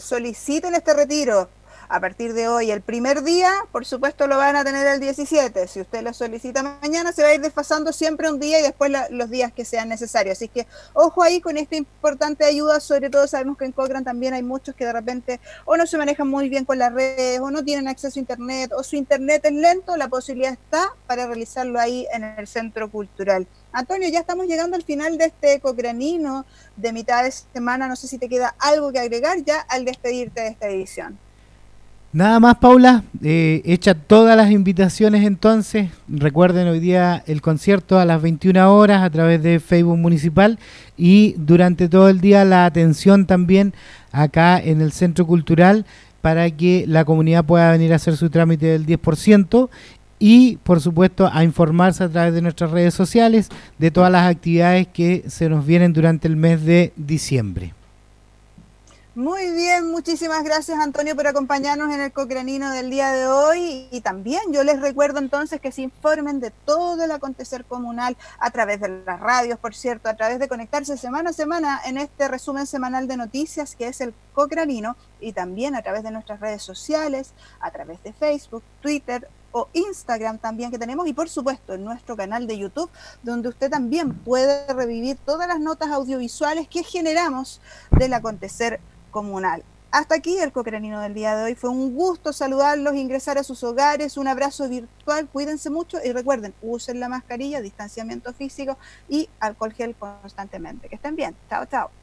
soliciten 0.00 0.74
este 0.74 0.94
retiro 0.94 1.48
a 1.88 2.00
partir 2.00 2.32
de 2.32 2.48
hoy. 2.48 2.70
El 2.70 2.80
primer 2.80 3.22
día, 3.22 3.52
por 3.72 3.84
supuesto, 3.84 4.26
lo 4.26 4.36
van 4.36 4.56
a 4.56 4.64
tener 4.64 4.86
el 4.86 5.00
17. 5.00 5.66
Si 5.68 5.80
usted 5.80 6.02
lo 6.02 6.12
solicita 6.12 6.62
mañana, 6.62 7.12
se 7.12 7.22
va 7.22 7.28
a 7.28 7.34
ir 7.34 7.40
desfasando 7.40 7.92
siempre 7.92 8.30
un 8.30 8.40
día 8.40 8.60
y 8.60 8.62
después 8.62 8.92
los 9.10 9.30
días 9.30 9.52
que 9.52 9.64
sean 9.64 9.88
necesarios. 9.88 10.38
Así 10.38 10.48
que 10.48 10.66
ojo 10.92 11.22
ahí 11.22 11.40
con 11.40 11.56
esta 11.56 11.76
importante 11.76 12.44
ayuda. 12.44 12.80
Sobre 12.80 13.10
todo 13.10 13.26
sabemos 13.26 13.58
que 13.58 13.64
en 13.64 13.72
Cochrane 13.72 14.04
también 14.04 14.34
hay 14.34 14.42
muchos 14.42 14.74
que 14.74 14.84
de 14.84 14.92
repente 14.92 15.40
o 15.64 15.76
no 15.76 15.86
se 15.86 15.98
manejan 15.98 16.28
muy 16.28 16.48
bien 16.48 16.64
con 16.64 16.78
las 16.78 16.92
redes 16.92 17.40
o 17.40 17.50
no 17.50 17.64
tienen 17.64 17.88
acceso 17.88 18.18
a 18.18 18.20
Internet 18.20 18.72
o 18.72 18.82
su 18.82 18.96
Internet 18.96 19.44
es 19.44 19.52
lento. 19.52 19.96
La 19.96 20.08
posibilidad 20.08 20.52
está 20.52 20.94
para 21.06 21.26
realizarlo 21.26 21.78
ahí 21.80 22.06
en 22.12 22.24
el 22.24 22.46
Centro 22.46 22.90
Cultural. 22.90 23.46
Antonio, 23.72 24.08
ya 24.08 24.20
estamos 24.20 24.46
llegando 24.46 24.76
al 24.76 24.82
final 24.82 25.18
de 25.18 25.26
este 25.26 25.60
cocranino 25.60 26.46
de 26.76 26.92
mitad 26.92 27.24
de 27.24 27.30
semana. 27.30 27.88
No 27.88 27.96
sé 27.96 28.08
si 28.08 28.18
te 28.18 28.28
queda 28.28 28.54
algo 28.58 28.90
que 28.92 28.98
agregar 28.98 29.38
ya 29.44 29.60
al 29.60 29.84
despedirte 29.84 30.40
de 30.40 30.48
esta 30.48 30.68
edición. 30.68 31.18
Nada 32.16 32.40
más, 32.40 32.56
Paula. 32.56 33.04
Eh, 33.22 33.60
echa 33.66 33.92
todas 33.92 34.38
las 34.38 34.50
invitaciones 34.50 35.26
entonces. 35.26 35.90
Recuerden 36.08 36.66
hoy 36.66 36.80
día 36.80 37.22
el 37.26 37.42
concierto 37.42 37.98
a 37.98 38.06
las 38.06 38.22
21 38.22 38.74
horas 38.74 39.02
a 39.02 39.10
través 39.10 39.42
de 39.42 39.60
Facebook 39.60 39.98
Municipal 39.98 40.58
y 40.96 41.34
durante 41.36 41.90
todo 41.90 42.08
el 42.08 42.22
día 42.22 42.46
la 42.46 42.64
atención 42.64 43.26
también 43.26 43.74
acá 44.12 44.58
en 44.58 44.80
el 44.80 44.92
Centro 44.92 45.26
Cultural 45.26 45.84
para 46.22 46.50
que 46.50 46.86
la 46.88 47.04
comunidad 47.04 47.44
pueda 47.44 47.70
venir 47.70 47.92
a 47.92 47.96
hacer 47.96 48.16
su 48.16 48.30
trámite 48.30 48.64
del 48.64 48.86
10% 48.86 49.68
y 50.18 50.56
por 50.62 50.80
supuesto 50.80 51.28
a 51.30 51.44
informarse 51.44 52.02
a 52.02 52.08
través 52.08 52.32
de 52.32 52.40
nuestras 52.40 52.70
redes 52.70 52.94
sociales 52.94 53.50
de 53.76 53.90
todas 53.90 54.10
las 54.10 54.24
actividades 54.24 54.86
que 54.86 55.24
se 55.26 55.50
nos 55.50 55.66
vienen 55.66 55.92
durante 55.92 56.28
el 56.28 56.36
mes 56.36 56.64
de 56.64 56.94
diciembre. 56.96 57.75
Muy 59.16 59.50
bien, 59.52 59.90
muchísimas 59.90 60.44
gracias 60.44 60.78
Antonio 60.78 61.16
por 61.16 61.26
acompañarnos 61.26 61.90
en 61.90 62.02
el 62.02 62.12
Cocranino 62.12 62.70
del 62.70 62.90
día 62.90 63.12
de 63.12 63.26
hoy. 63.26 63.88
Y 63.90 64.02
también 64.02 64.42
yo 64.52 64.62
les 64.62 64.78
recuerdo 64.78 65.20
entonces 65.20 65.58
que 65.58 65.72
se 65.72 65.80
informen 65.80 66.38
de 66.38 66.50
todo 66.50 67.02
el 67.02 67.10
acontecer 67.10 67.64
comunal 67.64 68.14
a 68.38 68.50
través 68.50 68.78
de 68.78 68.90
las 69.06 69.18
radios, 69.18 69.58
por 69.58 69.74
cierto, 69.74 70.10
a 70.10 70.16
través 70.16 70.38
de 70.38 70.48
conectarse 70.48 70.98
semana 70.98 71.30
a 71.30 71.32
semana 71.32 71.80
en 71.86 71.96
este 71.96 72.28
resumen 72.28 72.66
semanal 72.66 73.08
de 73.08 73.16
noticias 73.16 73.74
que 73.74 73.88
es 73.88 74.02
el 74.02 74.12
Cocranino 74.34 74.96
y 75.18 75.32
también 75.32 75.76
a 75.76 75.80
través 75.80 76.02
de 76.02 76.10
nuestras 76.10 76.38
redes 76.38 76.62
sociales, 76.62 77.32
a 77.60 77.70
través 77.70 78.02
de 78.02 78.12
Facebook, 78.12 78.64
Twitter, 78.82 79.26
o 79.52 79.68
Instagram 79.72 80.36
también 80.36 80.70
que 80.70 80.78
tenemos 80.78 81.06
y 81.08 81.14
por 81.14 81.30
supuesto 81.30 81.72
en 81.72 81.82
nuestro 81.82 82.14
canal 82.14 82.46
de 82.46 82.58
YouTube 82.58 82.90
donde 83.22 83.48
usted 83.48 83.70
también 83.70 84.12
puede 84.12 84.70
revivir 84.70 85.16
todas 85.24 85.48
las 85.48 85.60
notas 85.60 85.88
audiovisuales 85.88 86.68
que 86.68 86.82
generamos 86.82 87.62
del 87.90 88.12
acontecer 88.12 88.80
comunal. 89.10 89.64
Hasta 89.90 90.16
aquí 90.16 90.38
el 90.38 90.52
Cocranino 90.52 91.00
del 91.00 91.14
día 91.14 91.34
de 91.36 91.44
hoy. 91.44 91.54
Fue 91.54 91.70
un 91.70 91.94
gusto 91.94 92.32
saludarlos, 92.32 92.94
ingresar 92.96 93.38
a 93.38 93.44
sus 93.44 93.64
hogares, 93.64 94.16
un 94.16 94.28
abrazo 94.28 94.68
virtual, 94.68 95.28
cuídense 95.28 95.70
mucho 95.70 95.98
y 96.04 96.12
recuerden, 96.12 96.54
usen 96.60 97.00
la 97.00 97.08
mascarilla, 97.08 97.60
distanciamiento 97.60 98.34
físico 98.34 98.76
y 99.08 99.30
alcohol 99.40 99.72
gel 99.72 99.94
constantemente. 99.94 100.88
Que 100.88 100.96
estén 100.96 101.16
bien. 101.16 101.34
Chao, 101.48 101.64
chao. 101.66 101.96